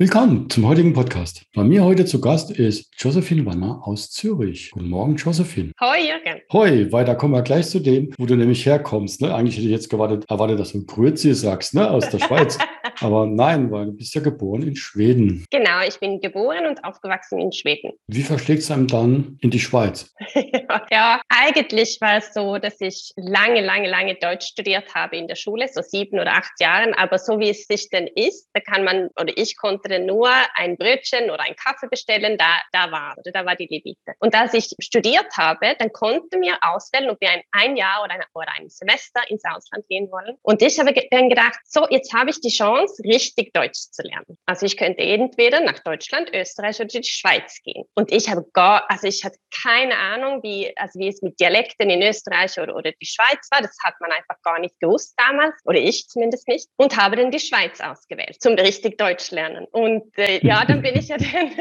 Willkommen 0.00 0.48
zum 0.48 0.64
heutigen 0.68 0.92
Podcast. 0.92 1.42
Bei 1.56 1.64
mir 1.64 1.82
heute 1.82 2.04
zu 2.04 2.20
Gast 2.20 2.52
ist 2.52 2.88
Josephine 2.98 3.44
Wanner 3.44 3.80
aus 3.84 4.12
Zürich. 4.12 4.70
Guten 4.70 4.90
Morgen, 4.90 5.16
Josephine. 5.16 5.72
Hoi, 5.80 5.98
Jürgen. 5.98 6.40
Hoi, 6.52 6.92
weiter 6.92 7.16
kommen 7.16 7.34
wir 7.34 7.42
gleich 7.42 7.66
zu 7.66 7.80
dem, 7.80 8.14
wo 8.16 8.24
du 8.24 8.36
nämlich 8.36 8.64
herkommst. 8.64 9.20
Ne? 9.20 9.34
Eigentlich 9.34 9.56
hätte 9.56 9.66
ich 9.66 9.72
jetzt 9.72 9.90
gewartet, 9.90 10.24
erwartet, 10.30 10.60
dass 10.60 10.70
du 10.70 10.86
Grüezi 10.86 11.34
sagst, 11.34 11.74
ne? 11.74 11.90
aus 11.90 12.08
der 12.10 12.20
Schweiz. 12.20 12.56
Aber 13.00 13.26
nein, 13.26 13.72
weil 13.72 13.86
du 13.86 13.92
bist 13.92 14.14
ja 14.14 14.20
geboren 14.20 14.62
in 14.62 14.76
Schweden. 14.76 15.44
Genau, 15.50 15.80
ich 15.86 15.98
bin 15.98 16.20
geboren 16.20 16.66
und 16.66 16.84
aufgewachsen 16.84 17.40
in 17.40 17.52
Schweden. 17.52 17.92
Wie 18.06 18.22
verschlägt 18.22 18.62
es 18.62 18.70
einem 18.70 18.86
dann 18.86 19.38
in 19.40 19.50
die 19.50 19.60
Schweiz? 19.60 20.14
ja, 20.90 21.20
eigentlich 21.28 22.00
war 22.00 22.18
es 22.18 22.32
so, 22.32 22.58
dass 22.58 22.80
ich 22.80 23.12
lange, 23.16 23.64
lange, 23.64 23.88
lange 23.88 24.14
Deutsch 24.14 24.46
studiert 24.46 24.94
habe 24.94 25.16
in 25.16 25.26
der 25.26 25.36
Schule, 25.36 25.68
so 25.68 25.82
sieben 25.82 26.18
oder 26.20 26.34
acht 26.34 26.52
Jahren. 26.60 26.94
Aber 26.94 27.18
so 27.18 27.40
wie 27.40 27.50
es 27.50 27.66
sich 27.66 27.88
denn 27.90 28.06
ist, 28.06 28.48
da 28.52 28.60
kann 28.60 28.84
man, 28.84 29.08
oder 29.20 29.32
ich 29.36 29.56
konnte 29.56 29.87
konnte 29.88 30.04
nur 30.04 30.30
ein 30.54 30.76
Brötchen 30.76 31.30
oder 31.30 31.40
einen 31.40 31.56
Kaffee 31.56 31.88
bestellen, 31.88 32.36
da, 32.38 32.60
da 32.72 32.90
war, 32.90 33.16
oder 33.18 33.32
da 33.32 33.44
war 33.44 33.56
die 33.56 33.66
Levite. 33.66 34.14
Und 34.18 34.34
als 34.34 34.54
ich 34.54 34.74
studiert 34.80 35.36
habe, 35.36 35.74
dann 35.78 35.92
konnte 35.92 36.38
mir 36.38 36.58
auswählen, 36.62 37.10
ob 37.10 37.20
wir 37.20 37.30
ein, 37.30 37.42
ein 37.52 37.76
Jahr 37.76 38.02
oder 38.04 38.14
ein, 38.14 38.22
oder 38.34 38.48
ein 38.58 38.68
Semester 38.68 39.20
ins 39.28 39.42
Ausland 39.44 39.86
gehen 39.88 40.10
wollen. 40.10 40.36
Und 40.42 40.62
ich 40.62 40.78
habe 40.78 40.94
dann 41.10 41.28
gedacht, 41.28 41.58
so, 41.64 41.86
jetzt 41.90 42.12
habe 42.12 42.30
ich 42.30 42.40
die 42.40 42.50
Chance, 42.50 43.02
richtig 43.04 43.52
Deutsch 43.52 43.90
zu 43.90 44.02
lernen. 44.02 44.38
Also 44.46 44.66
ich 44.66 44.76
könnte 44.76 45.02
entweder 45.02 45.60
nach 45.60 45.78
Deutschland, 45.80 46.30
Österreich 46.34 46.78
oder 46.80 46.88
die 46.88 47.04
Schweiz 47.04 47.60
gehen. 47.62 47.84
Und 47.94 48.12
ich 48.12 48.28
habe 48.28 48.44
gar, 48.52 48.84
also 48.90 49.06
ich 49.06 49.24
hatte 49.24 49.38
keine 49.62 49.96
Ahnung, 49.96 50.42
wie, 50.42 50.72
also 50.76 50.98
wie 50.98 51.08
es 51.08 51.22
mit 51.22 51.40
Dialekten 51.40 51.90
in 51.90 52.02
Österreich 52.02 52.58
oder, 52.58 52.76
oder 52.76 52.92
die 52.92 53.06
Schweiz 53.06 53.48
war. 53.50 53.62
Das 53.62 53.76
hat 53.82 53.94
man 54.00 54.12
einfach 54.12 54.36
gar 54.42 54.58
nicht 54.58 54.78
gewusst 54.80 55.14
damals, 55.16 55.54
oder 55.64 55.78
ich 55.78 56.08
zumindest 56.08 56.46
nicht. 56.48 56.68
Und 56.76 56.96
habe 56.96 57.16
dann 57.16 57.30
die 57.30 57.40
Schweiz 57.40 57.80
ausgewählt, 57.80 58.36
zum 58.40 58.54
richtig 58.54 58.98
Deutsch 58.98 59.30
lernen. 59.30 59.66
Und 59.78 60.18
äh, 60.18 60.44
ja, 60.44 60.64
dann 60.64 60.82
bin 60.82 60.96
ich 60.96 61.08
ja 61.08 61.16
dann 61.32 61.52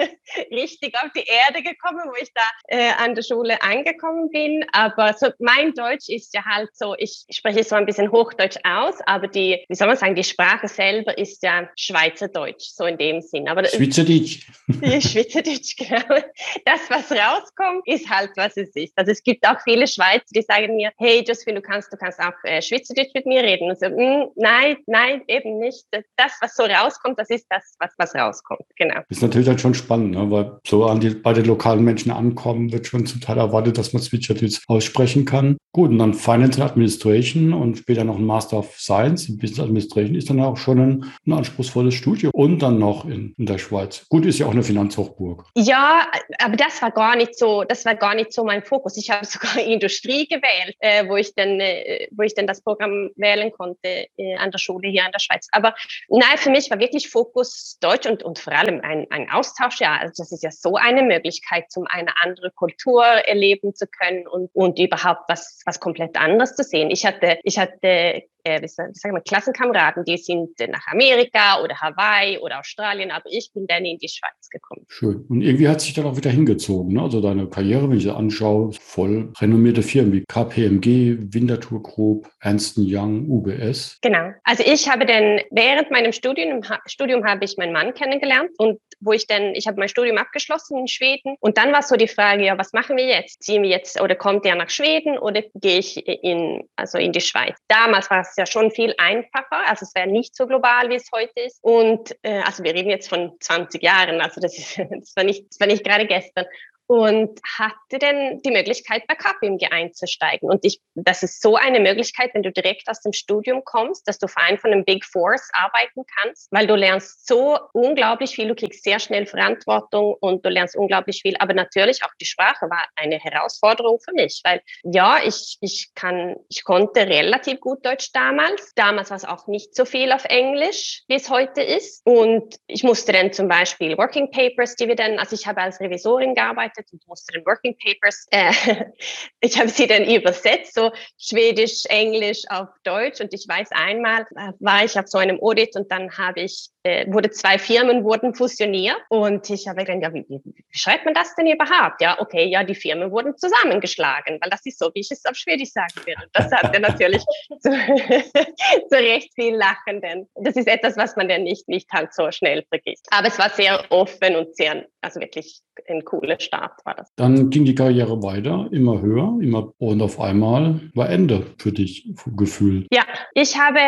richtig 0.52 0.96
auf 0.96 1.12
die 1.16 1.26
Erde 1.26 1.62
gekommen, 1.62 2.02
wo 2.06 2.16
ich 2.20 2.32
da 2.34 2.42
äh, 2.68 2.92
an 2.98 3.14
der 3.14 3.22
Schule 3.22 3.62
angekommen 3.62 4.30
bin. 4.32 4.66
Aber 4.72 5.14
so 5.14 5.28
mein 5.40 5.74
Deutsch 5.74 6.10
ist 6.10 6.34
ja 6.34 6.44
halt 6.44 6.70
so, 6.74 6.96
ich 6.98 7.26
spreche 7.30 7.64
so 7.64 7.76
ein 7.76 7.86
bisschen 7.86 8.12
Hochdeutsch 8.12 8.58
aus, 8.64 8.96
aber 9.06 9.28
die, 9.28 9.64
wie 9.70 9.76
soll 9.76 9.88
man 9.88 9.98
sagen, 9.98 10.16
die 10.16 10.24
Sprache 10.24 10.68
selber 10.68 11.16
ist 11.18 11.44
ja 11.44 11.70
Schweizerdeutsch, 11.78 12.70
so 12.74 12.86
in 12.86 12.98
dem 12.98 13.22
Sinn. 13.22 13.48
Aber 13.48 13.64
Schweizerdeutsch. 13.66 14.48
Schweizerdeutsch, 14.68 15.76
genau. 15.78 16.22
Das, 16.66 16.90
was 16.90 17.12
rauskommt, 17.12 17.84
ist 17.86 18.10
halt, 18.10 18.32
was 18.36 18.58
es 18.58 18.76
ist. 18.76 18.94
Also 18.96 19.12
es 19.12 19.22
gibt 19.22 19.48
auch 19.48 19.62
viele 19.64 19.88
Schweizer, 19.88 20.26
die 20.34 20.42
sagen 20.42 20.76
mir, 20.76 20.92
hey 20.98 21.24
Josephine, 21.28 21.62
du 21.62 21.68
kannst, 21.68 21.94
du 21.94 21.98
kannst 21.98 22.20
auch 22.20 22.34
äh, 22.44 22.62
Schweizerdeutsch 22.64 23.14
mit 23.14 23.28
mir 23.28 23.44
reden. 23.44 23.70
Und 23.70 23.80
so, 23.80 23.90
mm, 23.90 24.32
nein, 24.36 24.78
nein, 24.88 25.22
eben 25.28 25.60
nicht. 25.60 25.86
Das, 26.16 26.34
was 26.42 26.56
so 26.56 26.64
rauskommt, 26.64 27.20
das 27.20 27.30
ist 27.30 27.46
das, 27.50 27.76
was, 27.80 27.94
was 27.98 28.07
was 28.08 28.16
rauskommt. 28.16 28.62
Genau. 28.78 29.02
Ist 29.10 29.22
natürlich 29.22 29.48
halt 29.48 29.62
schon 29.62 29.74
spannend, 29.74 30.12
ne? 30.12 30.30
weil 30.30 30.60
so 30.66 30.86
an 30.86 31.00
die, 31.00 31.10
bei 31.10 31.34
den 31.34 31.46
lokalen 31.46 31.84
Menschen 31.84 32.12
ankommen, 32.12 32.72
wird 32.72 32.88
schon 32.88 33.06
zum 33.06 33.22
Teil 33.22 33.38
erwartet, 33.38 33.78
dass 33.78 33.94
man 33.94 34.02
Switchertools 34.02 34.64
aussprechen 34.68 35.26
kann. 35.26 35.58
Gut, 35.74 35.92
und 35.92 36.00
dann 36.00 36.14
Finance 36.14 36.62
and 36.62 36.72
Administration 36.72 37.54
und 37.54 37.78
später 37.78 38.04
noch 38.04 38.18
ein 38.18 38.26
Master 38.26 38.58
of 38.58 38.80
Science 38.80 39.30
in 39.30 39.38
Business 39.38 39.60
Administration 39.60 40.16
ist 40.16 40.30
dann 40.30 40.42
auch 40.42 40.58
schon 40.58 40.80
ein, 40.80 41.14
ein 41.26 41.34
anspruchsvolles 41.34 41.94
Studium. 41.94 42.32
Und 42.34 42.60
dann 42.62 42.80
noch 42.80 43.06
in, 43.06 43.34
in 43.38 43.46
der 43.46 43.58
Schweiz. 43.58 44.06
Gut, 44.10 44.26
ist 44.26 44.40
ja 44.40 44.48
auch 44.48 44.52
eine 44.52 44.64
Finanzhochburg. 44.64 45.46
Ja, 45.56 46.08
aber 46.40 46.56
das 46.56 46.82
war 46.82 46.92
gar 46.92 47.16
nicht 47.16 47.38
so, 47.38 47.64
das 47.64 47.86
war 47.86 47.96
gar 47.96 48.16
nicht 48.16 48.34
so 48.34 48.44
mein 48.44 48.64
Fokus. 48.64 48.98
Ich 48.98 49.10
habe 49.10 49.26
sogar 49.26 49.58
Industrie 49.58 50.28
gewählt, 50.28 50.76
äh, 50.80 51.08
wo 51.08 51.16
ich 51.16 51.34
dann, 51.36 51.60
äh, 51.60 52.08
wo 52.12 52.24
ich 52.24 52.34
dann 52.34 52.48
das 52.48 52.62
Programm 52.62 53.12
wählen 53.16 53.52
konnte 53.52 54.08
äh, 54.18 54.36
an 54.38 54.52
der 54.52 54.60
Schule 54.60 54.90
hier 54.90 55.06
in 55.06 55.12
der 55.12 55.20
Schweiz. 55.20 55.48
Aber 55.52 55.76
nein, 56.10 56.38
für 56.38 56.50
mich 56.50 56.70
war 56.72 56.80
wirklich 56.80 57.10
Fokus 57.10 57.78
Deutsch 57.98 58.10
und, 58.10 58.24
und 58.24 58.40
vor 58.40 58.54
allem 58.54 58.82
ein, 58.82 59.08
ein 59.10 59.30
Austausch, 59.30 59.80
ja, 59.80 59.98
also 59.98 60.14
das 60.18 60.32
ist 60.32 60.44
ja 60.44 60.52
so 60.52 60.76
eine 60.76 61.04
Möglichkeit, 61.04 61.66
um 61.76 61.86
eine 61.88 62.12
andere 62.22 62.52
Kultur 62.52 63.04
erleben 63.04 63.74
zu 63.76 63.88
können 63.88 64.28
und, 64.28 64.50
und 64.54 64.80
überhaupt 64.80 65.22
was, 65.28 65.62
was 65.66 65.80
komplett 65.80 66.18
anderes 66.18 66.56
zu 66.56 66.64
sehen. 66.64 66.92
Ich 66.92 67.06
hatte, 67.06 67.40
ich 67.44 67.60
hatte 67.60 68.24
äh, 68.48 68.62
wie 68.62 68.68
sagen 68.68 69.16
wir, 69.16 69.22
Klassenkameraden, 69.22 70.04
die 70.06 70.18
sind 70.18 70.52
nach 70.70 70.88
Amerika 70.88 71.62
oder 71.62 71.76
Hawaii 71.80 72.38
oder 72.40 72.60
Australien, 72.60 73.12
aber 73.12 73.26
ich 73.30 73.52
bin 73.54 73.68
dann 73.68 73.86
in 73.86 73.98
die 73.98 74.10
Schweiz 74.10 74.50
gekommen. 74.50 74.86
Schön. 74.88 75.26
Und 75.30 75.42
irgendwie 75.42 75.68
hat 75.68 75.82
sich 75.82 75.94
dann 75.94 76.06
auch 76.06 76.18
wieder 76.18 76.30
hingezogen. 76.30 76.94
Ne? 76.94 77.02
Also 77.02 77.22
deine 77.22 77.48
Karriere, 77.48 77.90
wenn 77.90 77.98
ich 77.98 78.04
sie 78.04 78.16
anschaue, 78.16 78.72
voll 78.74 79.32
renommierte 79.40 79.84
Firmen 79.84 80.14
wie 80.14 80.24
KPMG, 80.28 81.34
Winterthur 81.34 81.84
Group, 81.84 82.30
Ernst 82.40 82.78
Young, 82.78 83.30
UBS. 83.30 83.98
Genau. 84.02 84.32
Also 84.44 84.64
ich 84.66 84.90
habe 84.90 85.06
dann 85.06 85.42
während 85.52 85.92
meinem 85.92 86.12
Studium, 86.12 86.62
Studium 86.86 87.26
habe 87.26 87.46
ich 87.46 87.58
meinen 87.58 87.74
Mann 87.74 87.94
kennengelernt 87.94 88.52
und 88.58 88.80
wo 89.00 89.12
ich 89.12 89.28
dann, 89.28 89.54
ich 89.54 89.68
habe 89.68 89.80
mein 89.80 89.90
Studium 89.90 90.18
abgeschlossen 90.18 90.78
in 90.78 90.88
Schweden 90.88 91.36
und 91.40 91.58
dann 91.58 91.72
war 91.72 91.84
so 91.84 91.96
die 91.96 92.08
Frage, 92.08 92.46
ja, 92.46 92.58
was 92.58 92.74
machen 92.74 92.98
wir 92.98 93.06
jetzt? 93.06 93.44
Ziehen 93.44 93.64
wir 93.64 93.70
jetzt 93.70 94.00
oder 94.02 94.16
kommt 94.16 94.46
er 94.46 94.56
nach 94.56 94.70
Schweden 94.70 95.18
oder 95.18 95.44
gehe 95.56 95.80
ich 95.80 96.08
in, 96.08 96.68
also 96.76 96.98
in 96.98 97.12
die 97.12 97.22
Schweiz? 97.22 97.58
Damals 97.68 98.10
war 98.10 98.22
es 98.22 98.36
ja 98.38 98.46
schon 98.46 98.72
viel 98.72 98.94
einfacher. 98.98 99.68
Also 99.68 99.86
es 99.86 99.96
wäre 99.96 100.08
nicht 100.08 100.36
so 100.36 100.48
global, 100.48 100.90
wie 100.90 100.96
es 100.96 101.10
heute 101.14 101.40
ist. 101.42 101.60
Und 101.62 102.16
äh, 102.24 102.42
also 102.42 102.64
wir 102.64 102.74
reden 102.74 102.90
jetzt 102.90 103.10
von 103.10 103.34
20 103.40 103.82
Jahren, 103.82 104.22
also 104.22 104.42
das, 104.42 104.58
ist, 104.58 104.78
das, 104.90 105.16
war, 105.16 105.24
nicht, 105.24 105.46
nicht 105.60 105.84
gerade 105.84 106.06
gestern 106.06 106.46
und 106.88 107.40
hatte 107.58 108.00
dann 108.00 108.42
die 108.42 108.52
Möglichkeit, 108.52 109.06
bei 109.08 109.16
KPMG 109.16 109.68
einzusteigen. 109.72 110.50
Und 110.50 110.66
ich, 110.66 110.80
das 110.96 111.22
ist 111.22 111.42
so 111.42 111.58
eine 111.58 111.82
Möglichkeit, 111.82 112.32
wenn 112.34 112.44
du 112.44 112.52
direkt 112.52 112.88
aus 112.90 113.02
dem 113.02 113.12
Studium 113.14 113.64
kommst, 113.66 114.08
dass 114.08 114.20
du 114.20 114.28
für 114.28 114.40
einen 114.40 114.58
von 114.58 114.72
den 114.72 114.86
Big 114.86 115.06
Fours 115.06 115.50
arbeiten 115.54 116.04
kannst, 116.18 116.48
weil 116.52 116.66
du 116.66 116.76
lernst 116.76 117.28
so 117.28 117.60
unglaublich 117.74 118.32
viel, 118.36 118.48
du 118.48 118.56
kriegst 118.56 118.84
sehr 118.84 119.00
schnell 119.00 119.26
Verantwortung 119.26 120.16
und 120.22 120.46
du 120.46 120.50
lernst 120.50 120.78
unglaublich 120.78 121.22
viel. 121.22 121.36
Aber 121.40 121.54
natürlich 121.54 122.04
auch 122.04 122.14
die 122.22 122.26
Sprache 122.26 122.70
war 122.70 122.86
eine 122.96 123.20
Herausforderung 123.20 124.00
für 124.00 124.14
mich, 124.14 124.42
weil 124.46 124.62
ja, 124.84 125.20
ich, 125.24 125.58
ich 125.60 125.92
kann, 125.94 126.38
ich 126.50 126.64
konnte 126.64 127.02
relativ 127.02 127.60
gut 127.60 127.86
Deutsch 127.86 128.12
damals. 128.14 128.74
Damals 128.76 129.10
war 129.10 129.18
es 129.18 129.26
auch 129.26 129.48
nicht 129.48 129.76
so 129.76 129.84
viel 129.84 130.12
auf 130.14 130.24
Englisch, 130.26 131.04
wie 131.08 131.16
es 131.16 131.30
heute 131.30 131.62
ist. 131.62 132.02
Und 132.06 132.56
ich 132.68 132.84
musste 132.84 133.12
dann 133.12 133.34
zum 133.34 133.50
Beispiel 133.50 133.98
Working 133.98 134.32
Papers, 134.32 134.76
die 134.76 134.88
wir 134.88 134.96
dann, 134.96 135.20
also 135.20 135.36
ich 135.36 135.48
habe 135.48 135.62
als 135.62 135.82
Revisorin 135.82 136.34
gearbeitet, 136.34 136.77
gearbeitet 136.78 136.94
und 136.94 137.08
musste 137.08 137.34
den 137.34 137.46
Working 137.46 137.76
Papers, 137.78 138.28
äh, 138.32 138.52
ich 139.40 139.58
habe 139.58 139.70
sie 139.70 139.88
dann 139.88 140.06
übersetzt, 140.06 140.74
so 140.74 140.92
Schwedisch, 141.18 141.86
Englisch 141.90 142.44
auf 142.50 142.68
Deutsch. 142.84 143.22
Und 143.22 143.34
ich 143.34 143.46
weiß 143.48 143.70
einmal, 143.72 144.22
äh, 144.36 144.54
war 144.60 144.84
ich 144.84 144.98
auf 144.98 145.08
so 145.08 145.18
einem 145.18 145.40
Audit 145.42 145.76
und 145.76 145.92
dann 145.92 146.16
habe 146.18 146.42
ich, 146.42 146.70
äh, 146.84 147.12
wurde 147.12 147.30
zwei 147.32 147.58
Firmen 147.58 148.04
wurden 148.04 148.34
fusioniert 148.34 148.98
und 149.10 149.50
ich 149.50 149.68
habe 149.68 149.84
gedacht, 149.84 150.02
ja, 150.02 150.14
wie, 150.14 150.26
wie, 150.30 150.42
wie 150.44 150.78
schreibt 150.78 151.06
man 151.06 151.14
das 151.14 151.36
denn 151.36 151.48
überhaupt? 151.48 152.02
Ja, 152.02 152.20
okay, 152.20 152.46
ja, 152.46 152.64
die 152.64 152.76
Firmen 152.76 153.12
wurden 153.12 153.38
zusammengeschlagen, 153.38 154.40
weil 154.42 154.50
das 154.50 154.66
ist 154.66 154.80
so, 154.80 154.92
wie 154.94 155.02
ich 155.02 155.12
es 155.12 155.26
auf 155.26 155.36
Schwedisch 155.36 155.72
sagen 155.72 155.94
würde. 156.06 156.24
Und 156.24 156.30
das 156.34 156.52
hat 156.52 156.74
er 156.74 156.80
natürlich 156.80 157.24
zu, 157.60 157.70
zu 158.90 158.96
recht 158.96 159.34
viel 159.34 159.56
Lachen, 159.56 160.02
denn 160.02 160.28
das 160.36 160.56
ist 160.56 160.68
etwas, 160.68 160.98
was 160.98 161.16
man 161.16 161.28
dann 161.28 161.44
nicht, 161.44 161.68
nicht 161.68 161.92
halt 161.92 162.14
so 162.14 162.32
schnell 162.32 162.64
vergisst. 162.70 163.08
Aber 163.12 163.28
es 163.28 163.40
war 163.40 163.50
sehr 163.50 163.84
offen 163.90 164.36
und 164.36 164.56
sehr, 164.56 164.86
also 165.02 165.20
wirklich 165.20 165.62
ein 165.88 166.04
cooler 166.04 166.40
Start 166.40 166.67
war 166.84 166.96
das. 166.96 167.14
Dann 167.16 167.50
ging 167.50 167.66
die 167.66 167.76
Karriere 167.76 168.22
weiter, 168.24 168.68
immer 168.72 169.02
höher, 169.02 169.38
immer 169.42 169.74
und 169.80 170.02
auf 170.02 170.20
einmal 170.20 170.80
war 170.94 171.10
Ende 171.10 171.46
für 171.58 171.72
dich 171.72 172.08
gefühlt. 172.36 172.88
Ja, 172.92 173.04
ich 173.34 173.58
habe 173.58 173.80